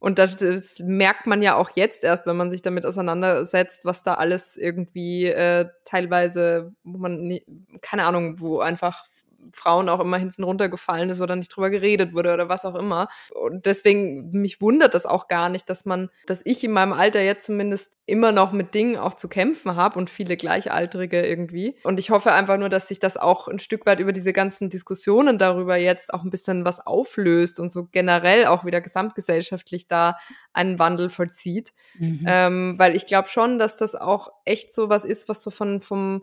[0.00, 4.04] Und das, das, merkt man ja auch jetzt erst, wenn man sich damit auseinandersetzt, was
[4.04, 7.40] da alles irgendwie äh, teilweise, wo man,
[7.80, 9.06] keine Ahnung, wo einfach
[9.54, 13.08] Frauen auch immer hinten runtergefallen ist oder nicht drüber geredet wurde oder was auch immer.
[13.34, 17.22] Und deswegen, mich wundert das auch gar nicht, dass man, dass ich in meinem Alter
[17.22, 21.76] jetzt zumindest immer noch mit Dingen auch zu kämpfen habe und viele Gleichaltrige irgendwie.
[21.82, 24.70] Und ich hoffe einfach nur, dass sich das auch ein Stück weit über diese ganzen
[24.70, 30.16] Diskussionen darüber jetzt auch ein bisschen was auflöst und so generell auch wieder gesamtgesellschaftlich da
[30.52, 31.72] einen Wandel vollzieht.
[31.98, 32.24] Mhm.
[32.26, 35.80] Ähm, weil ich glaube schon, dass das auch echt so was ist, was so von,
[35.80, 36.22] vom,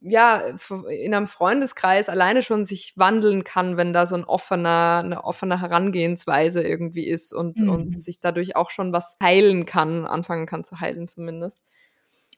[0.00, 0.42] ja,
[0.88, 5.60] in einem Freundeskreis alleine schon sich wandeln kann, wenn da so ein offener, eine offene
[5.60, 7.70] Herangehensweise irgendwie ist und, mhm.
[7.70, 11.62] und sich dadurch auch schon was heilen kann, anfangen kann zu heilen zumindest.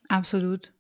[0.09, 0.73] Absolut.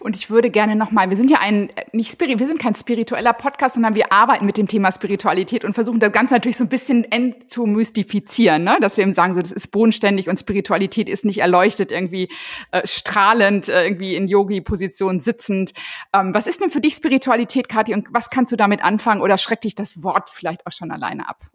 [0.00, 3.32] Und ich würde gerne nochmal, wir sind ja ein, nicht Spirit, wir sind kein spiritueller
[3.32, 6.68] Podcast, sondern wir arbeiten mit dem Thema Spiritualität und versuchen das Ganze natürlich so ein
[6.68, 8.78] bisschen entzumystifizieren, ne?
[8.80, 12.28] dass wir eben sagen, so das ist bodenständig und Spiritualität ist nicht erleuchtet, irgendwie
[12.72, 15.72] äh, strahlend, äh, irgendwie in Yogi-Position sitzend.
[16.12, 19.38] Ähm, was ist denn für dich Spiritualität, Kathi, und was kannst du damit anfangen oder
[19.38, 21.48] schreckt dich das Wort vielleicht auch schon alleine ab?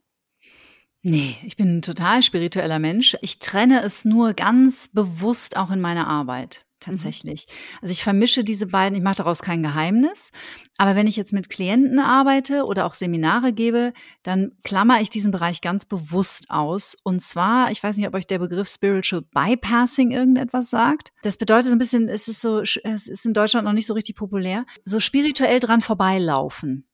[1.06, 3.18] Nee, ich bin ein total spiritueller Mensch.
[3.22, 6.66] Ich trenne es nur ganz bewusst auch in meiner Arbeit.
[6.86, 6.91] Mhm.
[6.91, 7.45] tatsächlich.
[7.47, 7.77] Mhm.
[7.81, 10.31] Also ich vermische diese beiden, ich mache daraus kein Geheimnis,
[10.77, 15.31] aber wenn ich jetzt mit Klienten arbeite oder auch Seminare gebe, dann klammer ich diesen
[15.31, 16.97] Bereich ganz bewusst aus.
[17.03, 21.11] Und zwar, ich weiß nicht, ob euch der Begriff Spiritual Bypassing irgendetwas sagt.
[21.21, 23.93] Das bedeutet so ein bisschen, es ist so, es ist in Deutschland noch nicht so
[23.93, 26.86] richtig populär, so spirituell dran vorbeilaufen.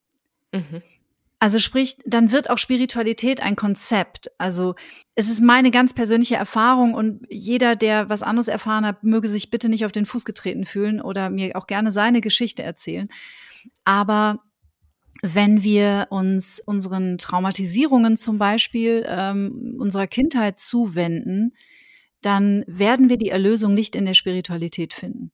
[0.52, 0.82] Mhm.
[1.42, 4.30] Also sprich, dann wird auch Spiritualität ein Konzept.
[4.36, 4.74] Also
[5.14, 9.50] es ist meine ganz persönliche Erfahrung und jeder, der was anderes erfahren hat, möge sich
[9.50, 13.08] bitte nicht auf den Fuß getreten fühlen oder mir auch gerne seine Geschichte erzählen.
[13.86, 14.40] Aber
[15.22, 21.54] wenn wir uns unseren Traumatisierungen zum Beispiel ähm, unserer Kindheit zuwenden,
[22.20, 25.32] dann werden wir die Erlösung nicht in der Spiritualität finden.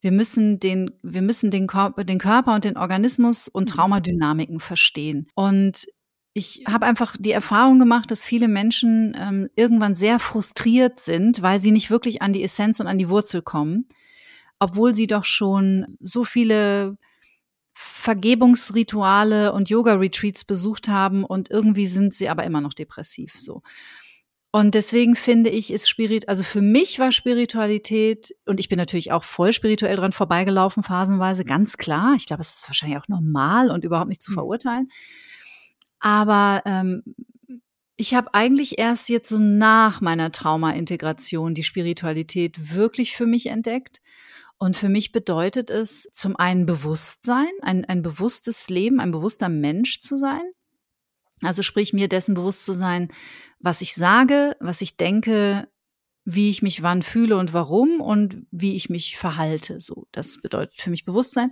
[0.00, 3.74] Wir müssen den, wir müssen den Körper, den Körper und den Organismus und mhm.
[3.74, 5.28] Traumadynamiken verstehen.
[5.34, 5.86] Und
[6.32, 11.58] ich habe einfach die Erfahrung gemacht, dass viele Menschen ähm, irgendwann sehr frustriert sind, weil
[11.58, 13.88] sie nicht wirklich an die Essenz und an die Wurzel kommen,
[14.58, 16.98] obwohl sie doch schon so viele
[17.72, 23.62] Vergebungsrituale und Yoga-Retreats besucht haben und irgendwie sind sie aber immer noch depressiv so.
[24.56, 29.12] Und deswegen finde ich, ist Spirit, also für mich war Spiritualität, und ich bin natürlich
[29.12, 32.14] auch voll spirituell dran vorbeigelaufen, phasenweise, ganz klar.
[32.16, 34.36] Ich glaube, es ist wahrscheinlich auch normal und überhaupt nicht zu mhm.
[34.36, 34.88] verurteilen.
[36.00, 37.02] Aber ähm,
[37.98, 44.00] ich habe eigentlich erst jetzt so nach meiner Trauma-Integration die Spiritualität wirklich für mich entdeckt.
[44.56, 50.00] Und für mich bedeutet es zum einen Bewusstsein, ein, ein bewusstes Leben, ein bewusster Mensch
[50.00, 50.44] zu sein.
[51.42, 53.08] Also sprich mir dessen bewusst zu sein,
[53.58, 55.68] was ich sage, was ich denke,
[56.24, 59.80] wie ich mich wann fühle und warum und wie ich mich verhalte.
[59.80, 61.50] So, das bedeutet für mich Bewusstsein.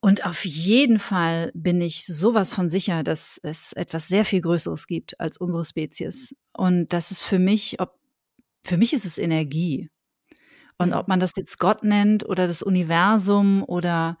[0.00, 4.86] Und auf jeden Fall bin ich sowas von sicher, dass es etwas sehr viel Größeres
[4.86, 6.36] gibt als unsere Spezies.
[6.52, 7.98] Und das ist für mich, ob,
[8.64, 9.88] für mich ist es Energie.
[10.76, 14.18] Und ob man das jetzt Gott nennt oder das Universum oder,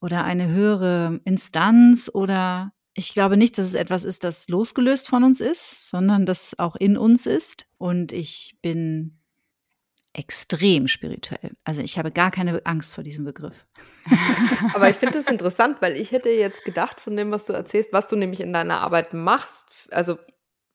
[0.00, 5.22] oder eine höhere Instanz oder ich glaube nicht, dass es etwas ist, das losgelöst von
[5.22, 7.68] uns ist, sondern das auch in uns ist.
[7.78, 9.20] Und ich bin
[10.14, 11.52] extrem spirituell.
[11.62, 13.66] Also ich habe gar keine Angst vor diesem Begriff.
[14.74, 17.92] Aber ich finde das interessant, weil ich hätte jetzt gedacht von dem, was du erzählst,
[17.92, 19.68] was du nämlich in deiner Arbeit machst.
[19.92, 20.18] Also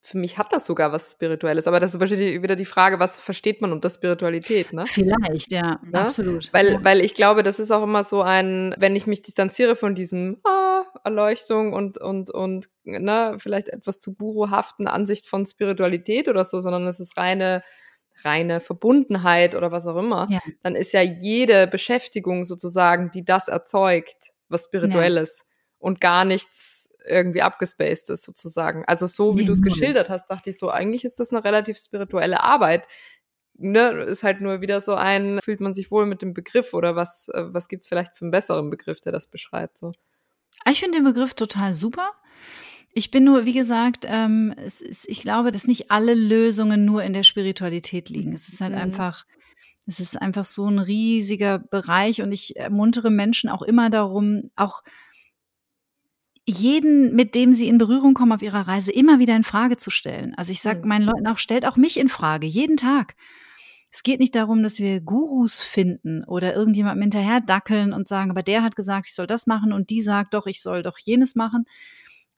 [0.06, 1.66] für mich hat das sogar was Spirituelles.
[1.66, 4.86] Aber das ist wahrscheinlich wieder die Frage, was versteht man unter Spiritualität, ne?
[4.86, 6.02] Vielleicht, ja, ja?
[6.02, 6.52] absolut.
[6.52, 6.84] Weil, ja.
[6.84, 10.42] weil ich glaube, das ist auch immer so ein, wenn ich mich distanziere von diesem
[10.44, 16.60] ah, Erleuchtung und, und, und, ne, vielleicht etwas zu guruhaften Ansicht von Spiritualität oder so,
[16.60, 17.64] sondern es ist reine,
[18.26, 20.40] reine Verbundenheit oder was auch immer, ja.
[20.64, 25.46] dann ist ja jede Beschäftigung sozusagen, die das erzeugt, was Spirituelles
[25.80, 28.84] und gar nichts irgendwie abgespaced ist sozusagen.
[28.86, 31.44] Also so wie nee, du es geschildert hast, dachte ich so, eigentlich ist das eine
[31.44, 32.88] relativ spirituelle Arbeit.
[33.56, 36.96] Ne, ist halt nur wieder so ein, fühlt man sich wohl mit dem Begriff oder
[36.96, 39.78] was, äh, was gibt's vielleicht für einen besseren Begriff, der das beschreibt?
[39.78, 39.94] So.
[40.70, 42.12] Ich finde den Begriff total super.
[42.96, 47.04] Ich bin nur, wie gesagt, ähm, es ist, ich glaube, dass nicht alle Lösungen nur
[47.04, 48.34] in der Spiritualität liegen.
[48.34, 48.80] Es ist halt mhm.
[48.80, 49.26] einfach,
[49.86, 54.84] es ist einfach so ein riesiger Bereich und ich ermuntere Menschen auch immer darum, auch
[56.46, 59.90] jeden, mit dem sie in Berührung kommen auf ihrer Reise, immer wieder in Frage zu
[59.90, 60.34] stellen.
[60.36, 60.88] Also ich sage mhm.
[60.88, 63.16] meinen Leuten auch, stellt auch mich in Frage, jeden Tag.
[63.90, 68.42] Es geht nicht darum, dass wir Gurus finden oder irgendjemandem hinterher dackeln und sagen, aber
[68.42, 71.36] der hat gesagt, ich soll das machen und die sagt doch, ich soll doch jenes
[71.36, 71.66] machen,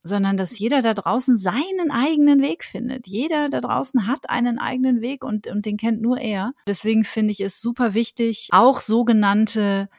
[0.02, 3.08] sondern dass jeder da draußen seinen eigenen Weg findet.
[3.08, 6.52] Jeder da draußen hat einen eigenen Weg und, und den kennt nur er.
[6.68, 9.90] Deswegen finde ich es super wichtig, auch sogenannte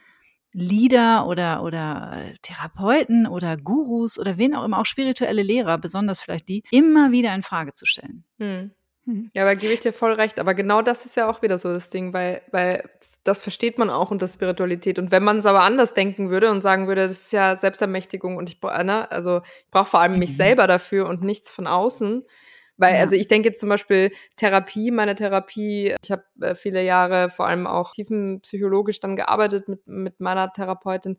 [0.57, 6.23] Leader oder, oder äh, Therapeuten oder Gurus oder wen auch immer, auch spirituelle Lehrer, besonders
[6.23, 8.25] vielleicht die, immer wieder in Frage zu stellen.
[8.39, 8.71] Hm.
[9.05, 9.31] hm.
[9.35, 10.41] Ja, aber gebe ich dir voll recht.
[10.41, 12.89] Aber genau das ist ja auch wieder so das Ding, weil, weil
[13.23, 14.99] das versteht man auch unter Spiritualität.
[14.99, 18.39] Und wenn man es aber anders denken würde und sagen würde, das ist ja Selbstermächtigung
[18.39, 20.37] und ich, ne, also ich brauche vor allem mich mhm.
[20.37, 22.25] selber dafür und nichts von außen,
[22.77, 23.01] weil, ja.
[23.01, 27.47] also ich denke jetzt zum Beispiel Therapie, meine Therapie, ich habe äh, viele Jahre vor
[27.47, 31.19] allem auch tiefenpsychologisch dann gearbeitet mit, mit meiner Therapeutin.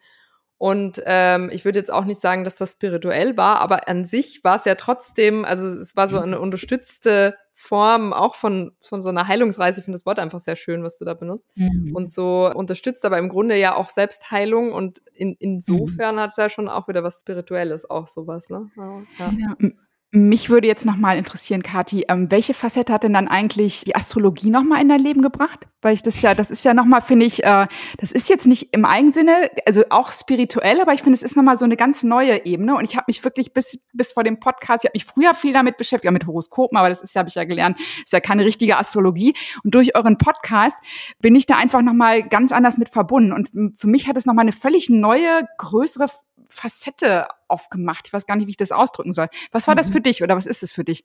[0.59, 4.43] Und ähm, ich würde jetzt auch nicht sagen, dass das spirituell war, aber an sich
[4.43, 9.09] war es ja trotzdem, also es war so eine unterstützte Form auch von, von so
[9.09, 9.79] einer Heilungsreise.
[9.79, 11.47] Ich finde das Wort einfach sehr schön, was du da benutzt.
[11.55, 11.95] Mhm.
[11.95, 16.19] Und so unterstützt aber im Grunde ja auch Selbstheilung und in, insofern mhm.
[16.21, 18.71] hat es ja schon auch wieder was Spirituelles, auch sowas, ne?
[18.75, 19.31] Ja.
[19.37, 19.69] ja.
[20.11, 24.49] Mich würde jetzt nochmal interessieren, Kathi, ähm, welche Facette hat denn dann eigentlich die Astrologie
[24.49, 25.67] nochmal in dein Leben gebracht?
[25.81, 28.69] Weil ich das ja, das ist ja nochmal, finde ich, äh, das ist jetzt nicht
[28.73, 32.45] im Eigensinne, also auch spirituell, aber ich finde, es ist nochmal so eine ganz neue
[32.45, 32.75] Ebene.
[32.75, 35.51] Und ich habe mich wirklich bis, bis vor dem Podcast, ich habe mich früher viel
[35.51, 38.45] damit beschäftigt, mit Horoskopen, aber das ist ja, habe ich ja gelernt, ist ja keine
[38.45, 39.33] richtige Astrologie.
[39.65, 40.77] Und durch euren Podcast
[41.19, 43.33] bin ich da einfach nochmal ganz anders mit verbunden.
[43.33, 46.07] Und für mich hat es nochmal eine völlig neue, größere
[46.49, 48.07] Facette aufgemacht.
[48.07, 49.27] Ich weiß gar nicht, wie ich das ausdrücken soll.
[49.51, 49.79] Was war mhm.
[49.79, 51.03] das für dich oder was ist es für dich,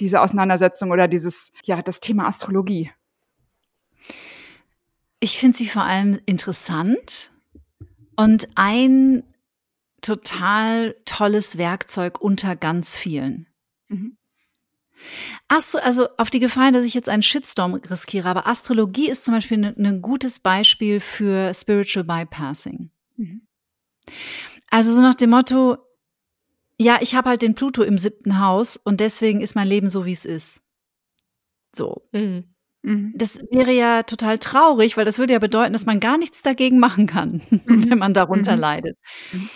[0.00, 2.90] diese Auseinandersetzung oder dieses, ja, das Thema Astrologie?
[5.20, 7.32] Ich finde sie vor allem interessant
[8.16, 9.22] und ein
[10.00, 13.46] total tolles Werkzeug unter ganz vielen.
[13.88, 14.16] Mhm.
[15.48, 19.34] Astro, also auf die Gefahr, dass ich jetzt einen Shitstorm riskiere, aber Astrologie ist zum
[19.34, 22.90] Beispiel ein ne, gutes Beispiel für Spiritual Bypassing.
[23.16, 23.42] Mhm.
[24.72, 25.76] Also so nach dem Motto,
[26.78, 30.06] ja, ich habe halt den Pluto im siebten Haus und deswegen ist mein Leben so,
[30.06, 30.62] wie es ist.
[31.76, 32.08] So.
[32.12, 32.54] Mhm.
[32.80, 33.12] mhm.
[33.14, 36.78] Das wäre ja total traurig, weil das würde ja bedeuten, dass man gar nichts dagegen
[36.78, 37.90] machen kann, mhm.
[37.90, 38.60] wenn man darunter mhm.
[38.60, 38.98] leidet.
[39.32, 39.50] Mhm.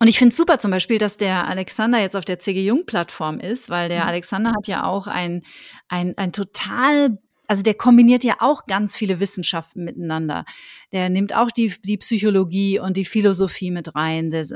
[0.00, 3.40] Und ich finde es super zum Beispiel, dass der Alexander jetzt auf der CG Jung-Plattform
[3.40, 5.42] ist, weil der Alexander hat ja auch ein,
[5.88, 10.44] ein, ein total also der kombiniert ja auch ganz viele Wissenschaften miteinander.
[10.92, 14.30] Der nimmt auch die, die Psychologie und die Philosophie mit rein.
[14.30, 14.46] Der,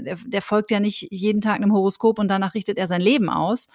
[0.00, 3.28] der, der folgt ja nicht jeden Tag einem Horoskop und danach richtet er sein Leben
[3.28, 3.66] aus,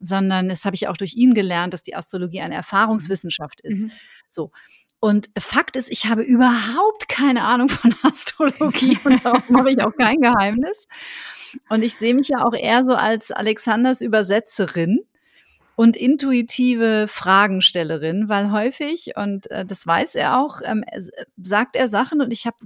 [0.00, 3.84] sondern das habe ich auch durch ihn gelernt, dass die Astrologie eine Erfahrungswissenschaft ist.
[3.84, 3.92] Mhm.
[4.28, 4.50] So.
[4.98, 9.94] Und Fakt ist, ich habe überhaupt keine Ahnung von Astrologie und daraus mache ich auch
[9.96, 10.86] kein Geheimnis.
[11.68, 15.00] Und ich sehe mich ja auch eher so als Alexanders Übersetzerin
[15.76, 20.82] und intuitive Fragenstellerin, weil häufig, und äh, das weiß er auch, ähm,
[21.36, 22.56] sagt er Sachen und ich hab,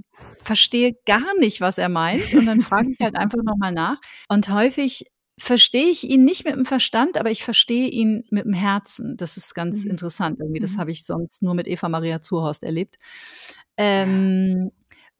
[0.43, 2.33] verstehe gar nicht, was er meint.
[2.35, 3.99] Und dann frage ich halt einfach nochmal nach.
[4.29, 5.07] Und häufig
[5.37, 9.17] verstehe ich ihn nicht mit dem Verstand, aber ich verstehe ihn mit dem Herzen.
[9.17, 9.91] Das ist ganz mhm.
[9.91, 10.39] interessant.
[10.39, 10.79] Irgendwie, das mhm.
[10.79, 12.97] habe ich sonst nur mit Eva Maria Zurhorst erlebt.
[13.77, 14.71] Ähm,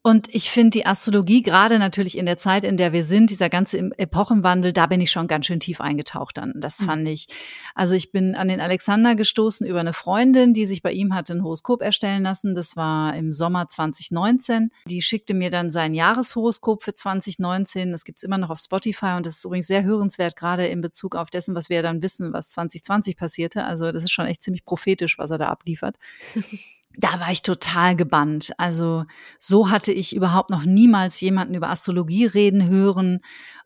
[0.03, 3.49] und ich finde die Astrologie gerade natürlich in der Zeit, in der wir sind, dieser
[3.49, 6.53] ganze Epochenwandel, da bin ich schon ganz schön tief eingetaucht dann.
[6.55, 6.85] Das mhm.
[6.85, 7.27] fand ich.
[7.75, 11.33] Also ich bin an den Alexander gestoßen über eine Freundin, die sich bei ihm hatte
[11.33, 12.55] ein Horoskop erstellen lassen.
[12.55, 14.71] Das war im Sommer 2019.
[14.87, 17.91] Die schickte mir dann sein Jahreshoroskop für 2019.
[17.91, 21.15] Das gibt's immer noch auf Spotify und das ist übrigens sehr hörenswert, gerade in Bezug
[21.15, 23.65] auf dessen, was wir dann wissen, was 2020 passierte.
[23.65, 25.97] Also das ist schon echt ziemlich prophetisch, was er da abliefert.
[26.97, 28.51] da war ich total gebannt.
[28.57, 29.05] Also
[29.39, 33.19] so hatte ich überhaupt noch niemals jemanden über Astrologie reden hören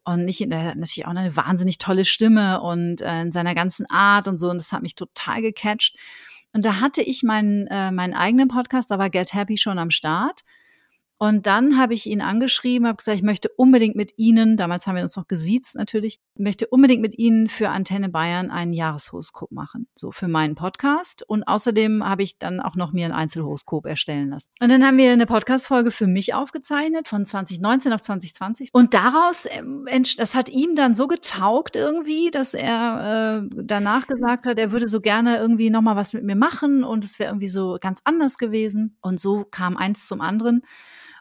[0.03, 3.89] und nicht in der natürlich auch eine wahnsinnig tolle Stimme und äh, in seiner ganzen
[3.89, 5.97] Art und so und das hat mich total gecatcht.
[6.53, 9.91] Und da hatte ich meinen äh, meinen eigenen Podcast, da war Get Happy schon am
[9.91, 10.41] Start
[11.17, 14.95] und dann habe ich ihn angeschrieben, habe gesagt, ich möchte unbedingt mit Ihnen, damals haben
[14.97, 19.87] wir uns noch gesiezt natürlich, möchte unbedingt mit Ihnen für Antenne Bayern einen Jahreshoroskop machen,
[19.95, 21.23] so für meinen Podcast.
[21.27, 24.49] Und außerdem habe ich dann auch noch mir ein Einzelhoroskop erstellen lassen.
[24.59, 28.69] Und dann haben wir eine Podcast-Folge für mich aufgezeichnet von 2019 auf 2020.
[28.73, 29.85] Und daraus, ähm,
[30.17, 34.89] das hat ihm dann so getaugt irgendwie, dass er äh, danach gesagt hat, er würde
[34.89, 38.37] so gerne irgendwie nochmal was mit mir machen und es wäre irgendwie so ganz anders
[38.37, 38.97] gewesen.
[39.01, 40.61] Und so kam eins zum anderen.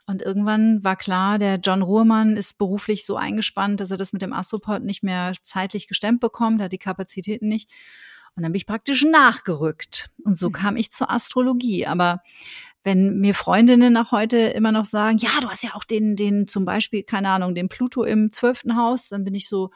[0.07, 4.21] Und irgendwann war klar, der John Ruhrmann ist beruflich so eingespannt, dass er das mit
[4.21, 7.71] dem Astropod nicht mehr zeitlich gestemmt bekommt, hat die Kapazitäten nicht.
[8.37, 10.11] Und dann bin ich praktisch nachgerückt.
[10.25, 10.53] Und so mhm.
[10.53, 11.87] kam ich zur Astrologie.
[11.87, 12.21] Aber
[12.83, 16.47] wenn mir Freundinnen nach heute immer noch sagen, ja, du hast ja auch den, den
[16.47, 19.71] zum Beispiel, keine Ahnung, den Pluto im zwölften Haus, dann bin ich so,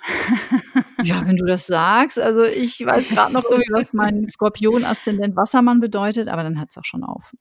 [1.02, 2.18] ja, wenn du das sagst.
[2.18, 6.78] Also ich weiß gerade noch irgendwie, was mein Skorpion-Aszendent Wassermann bedeutet, aber dann hört es
[6.78, 7.32] auch schon auf.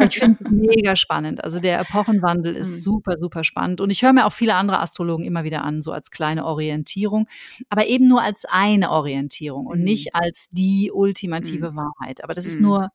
[0.00, 1.42] Ich finde es mega spannend.
[1.44, 2.80] Also der Epochenwandel ist mhm.
[2.80, 3.80] super, super spannend.
[3.80, 7.26] Und ich höre mir auch viele andere Astrologen immer wieder an, so als kleine Orientierung,
[7.68, 9.84] aber eben nur als eine Orientierung und mhm.
[9.84, 11.76] nicht als die ultimative mhm.
[11.76, 12.24] Wahrheit.
[12.24, 12.90] Aber das ist nur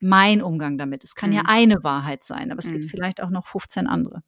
[0.00, 1.04] mein Umgang damit.
[1.04, 4.22] Es kann ja eine Wahrheit sein, aber es gibt vielleicht auch noch 15 andere.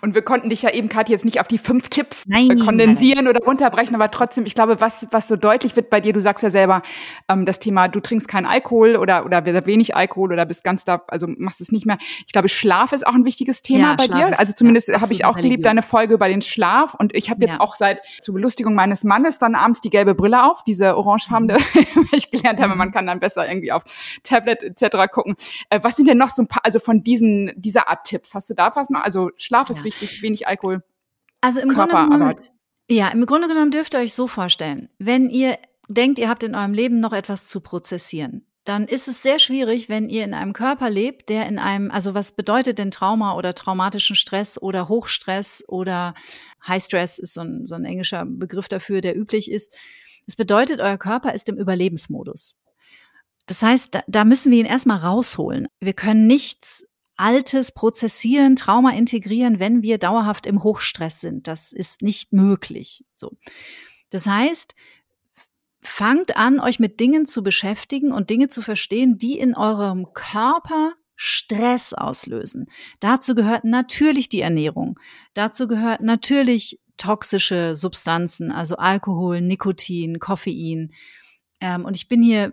[0.00, 3.24] Und wir konnten dich ja eben, Kathi, jetzt nicht auf die fünf Tipps nein, kondensieren
[3.24, 3.36] nein.
[3.36, 6.42] oder runterbrechen, aber trotzdem, ich glaube, was, was so deutlich wird bei dir, du sagst
[6.42, 6.82] ja selber,
[7.28, 11.02] ähm, das Thema, du trinkst keinen Alkohol oder, oder wenig Alkohol oder bist ganz da,
[11.08, 11.98] also machst es nicht mehr.
[12.26, 14.32] Ich glaube, Schlaf ist auch ein wichtiges Thema ja, bei Schlaf dir.
[14.32, 16.94] Ist, also zumindest ja, habe ich auch geliebt, deine Folge über den Schlaf.
[16.94, 17.60] Und ich habe jetzt ja.
[17.60, 22.08] auch seit zur Belustigung meines Mannes dann abends die gelbe Brille auf, diese orangefarbene, mhm.
[22.12, 23.82] ich gelernt habe, man kann dann besser irgendwie auf
[24.22, 25.10] Tablet etc.
[25.12, 25.36] gucken.
[25.70, 28.34] Äh, was sind denn noch so ein paar, also von diesen, dieser Art Tipps?
[28.34, 29.02] Hast du da was noch?
[29.02, 29.84] Also also Schlaf ist ja.
[29.84, 30.82] wichtig, wenig Alkohol.
[31.40, 32.36] Also im Körper, Grunde genommen,
[32.90, 35.58] ja, im Grunde genommen dürft ihr euch so vorstellen, wenn ihr
[35.88, 39.90] denkt, ihr habt in eurem Leben noch etwas zu prozessieren, dann ist es sehr schwierig,
[39.90, 43.54] wenn ihr in einem Körper lebt, der in einem, also was bedeutet denn Trauma oder
[43.54, 46.14] traumatischen Stress oder Hochstress oder
[46.66, 49.76] High Stress ist so ein, so ein englischer Begriff dafür, der üblich ist.
[50.26, 52.56] Das bedeutet, euer Körper ist im Überlebensmodus.
[53.44, 55.68] Das heißt, da, da müssen wir ihn erstmal rausholen.
[55.80, 56.86] Wir können nichts
[57.16, 61.46] Altes prozessieren, Trauma integrieren, wenn wir dauerhaft im Hochstress sind.
[61.46, 63.04] Das ist nicht möglich.
[63.16, 63.32] So.
[64.10, 64.74] Das heißt,
[65.80, 70.94] fangt an, euch mit Dingen zu beschäftigen und Dinge zu verstehen, die in eurem Körper
[71.16, 72.66] Stress auslösen.
[72.98, 74.98] Dazu gehört natürlich die Ernährung.
[75.32, 80.92] Dazu gehört natürlich toxische Substanzen, also Alkohol, Nikotin, Koffein,
[81.64, 82.52] Ähm, und ich bin hier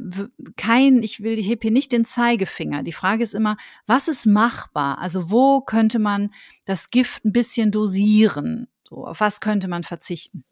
[0.55, 2.81] kein, ich will, heb hier nicht den Zeigefinger.
[2.81, 4.99] Die Frage ist immer, was ist machbar?
[4.99, 6.33] Also wo könnte man
[6.63, 8.69] das Gift ein bisschen dosieren?
[8.87, 10.45] So, auf was könnte man verzichten?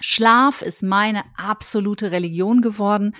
[0.00, 3.14] Schlaf ist meine absolute Religion geworden.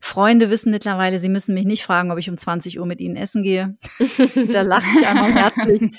[0.00, 3.14] Freunde wissen mittlerweile, sie müssen mich nicht fragen, ob ich um 20 Uhr mit ihnen
[3.14, 3.78] essen gehe.
[4.50, 5.92] da lache ich einmal herzlich,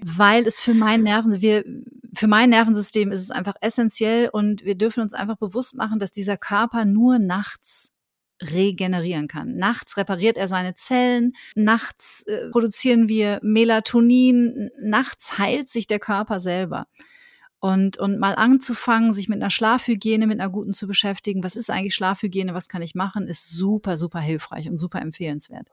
[0.04, 1.64] weil es für mein Nerven, wir,
[2.14, 6.12] für mein Nervensystem ist es einfach essentiell und wir dürfen uns einfach bewusst machen, dass
[6.12, 7.92] dieser Körper nur nachts
[8.42, 9.56] regenerieren kann.
[9.56, 16.40] Nachts repariert er seine Zellen, nachts äh, produzieren wir Melatonin, nachts heilt sich der Körper
[16.40, 16.86] selber.
[17.60, 21.44] Und, und mal anzufangen, sich mit einer Schlafhygiene, mit einer guten zu beschäftigen.
[21.44, 22.54] Was ist eigentlich Schlafhygiene?
[22.54, 23.28] Was kann ich machen?
[23.28, 25.68] Ist super, super hilfreich und super empfehlenswert.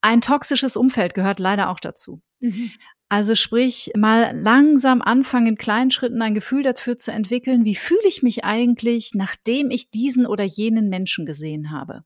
[0.00, 2.22] Ein toxisches Umfeld gehört leider auch dazu.
[2.38, 2.70] Mhm.
[3.12, 8.08] Also sprich, mal langsam anfangen, in kleinen Schritten ein Gefühl dafür zu entwickeln, wie fühle
[8.08, 12.04] ich mich eigentlich, nachdem ich diesen oder jenen Menschen gesehen habe.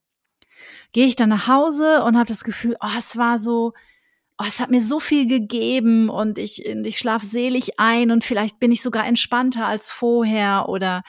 [0.91, 3.71] Gehe ich dann nach Hause und habe das Gefühl, oh, es war so,
[4.37, 8.59] oh, es hat mir so viel gegeben und ich, ich schlafe selig ein und vielleicht
[8.59, 11.03] bin ich sogar entspannter als vorher oder,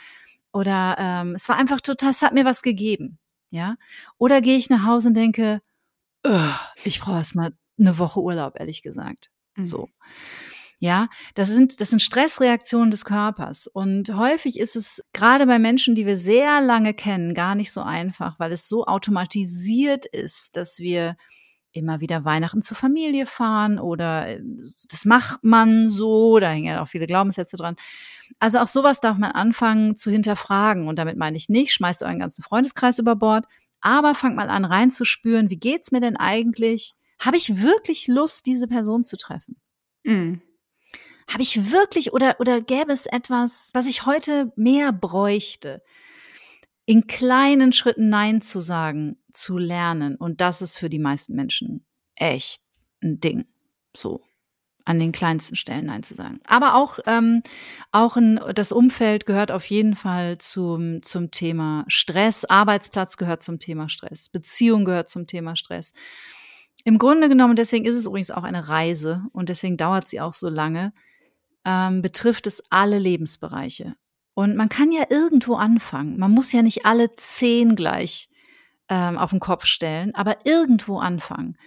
[0.53, 3.19] oder ähm, es war einfach total, es hat mir was gegeben.
[3.51, 3.75] Ja.
[4.17, 5.61] Oder gehe ich nach Hause und denke,
[6.85, 9.33] ich brauche erst mal eine Woche Urlaub, ehrlich gesagt.
[9.59, 9.65] Mhm.
[9.65, 9.89] So.
[10.81, 13.67] Ja, das sind, das sind Stressreaktionen des Körpers.
[13.67, 17.83] Und häufig ist es gerade bei Menschen, die wir sehr lange kennen, gar nicht so
[17.83, 21.17] einfach, weil es so automatisiert ist, dass wir
[21.73, 24.41] immer wieder Weihnachten zur Familie fahren oder äh,
[24.89, 27.77] das macht man so, da hängen ja auch viele Glaubenssätze dran.
[28.39, 32.19] Also auch sowas darf man anfangen zu hinterfragen und damit meine ich nicht, schmeißt euren
[32.19, 33.47] ganzen Freundeskreis über Bord,
[33.81, 36.95] aber fangt mal an reinzuspüren, wie geht's mir denn eigentlich?
[37.19, 39.61] Habe ich wirklich Lust, diese Person zu treffen?
[40.05, 40.43] Mhm.
[41.31, 45.83] Habe ich wirklich oder oder gäbe es etwas, was ich heute mehr bräuchte?
[46.89, 50.17] in kleinen Schritten Nein zu sagen, zu lernen.
[50.17, 52.63] Und das ist für die meisten Menschen echt
[53.03, 53.45] ein Ding.
[53.95, 54.23] So
[54.87, 56.41] an den kleinsten Stellen Nein zu sagen.
[56.47, 57.43] Aber auch, ähm,
[57.93, 62.47] auch ein, das Umfeld gehört auf jeden Fall zum, zum Thema Stress.
[62.47, 64.31] Arbeitsplatz gehört zum Thema Stress.
[64.31, 65.93] Beziehung gehört zum Thema Stress.
[66.85, 70.33] Im Grunde genommen, deswegen ist es übrigens auch eine Reise und deswegen dauert sie auch
[70.33, 70.93] so lange,
[71.65, 73.95] ähm, betrifft es alle Lebensbereiche.
[74.35, 76.19] Und man kann ja irgendwo anfangen.
[76.19, 78.31] Man muss ja nicht alle zehn gleich
[78.89, 81.59] ähm, auf den Kopf stellen, aber irgendwo anfangen.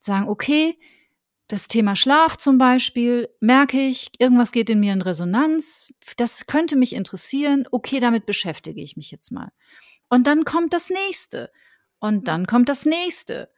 [0.00, 0.76] Sagen, okay,
[1.48, 6.74] das Thema Schlaf zum Beispiel, merke ich, irgendwas geht in mir in Resonanz, das könnte
[6.74, 9.52] mich interessieren, okay, damit beschäftige ich mich jetzt mal.
[10.08, 11.50] Und dann kommt das nächste.
[11.98, 13.48] Und dann kommt das nächste.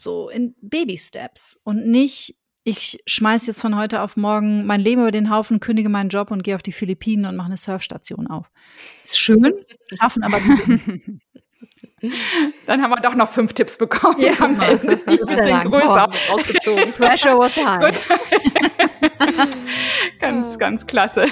[0.00, 5.00] So in Baby Steps und nicht ich schmeiß jetzt von heute auf morgen mein Leben
[5.00, 8.28] über den Haufen, kündige meinen Job und gehe auf die Philippinen und mache eine Surfstation
[8.28, 8.48] auf.
[9.02, 9.54] Ist schön,
[9.98, 10.38] schaffen aber
[12.66, 14.20] Dann haben wir doch noch fünf Tipps bekommen.
[14.20, 14.98] Ja, am Ende.
[14.98, 16.92] Die ein bisschen größer ausgezogen.
[16.96, 18.00] Pressure was high.
[20.20, 21.26] ganz, ganz klasse.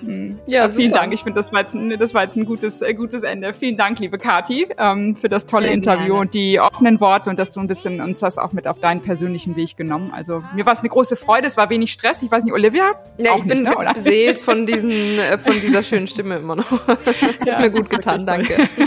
[0.00, 0.38] Hm.
[0.46, 1.12] Ja, vielen Dank.
[1.12, 3.52] Ich finde, das war jetzt, das war jetzt ein gutes, äh, gutes Ende.
[3.52, 6.20] Vielen Dank, liebe Kati, ähm, für das tolle Sehr Interview gerne.
[6.20, 9.02] und die offenen Worte und dass du ein bisschen uns das auch mit auf deinen
[9.02, 10.12] persönlichen Weg genommen.
[10.12, 11.46] Also mir war es eine große Freude.
[11.46, 12.22] Es war wenig Stress.
[12.22, 12.92] Ich weiß nicht, Olivia?
[13.18, 16.56] Ja, ich bin nicht, ne, ganz beseelt von diesen, äh, von dieser schönen Stimme immer
[16.56, 16.86] noch.
[16.86, 18.24] Das ja, hat mir gut getan.
[18.26, 18.68] Danke.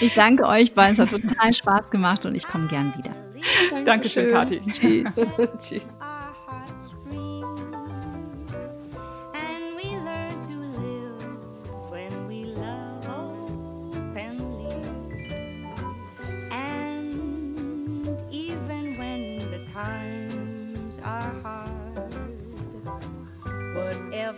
[0.00, 3.10] Ich danke euch, weil es hat total Spaß gemacht und ich komme gern wieder.
[3.84, 4.60] Dankeschön, Kathi.
[4.70, 5.20] Tschüss.
[5.60, 5.82] Tschüss.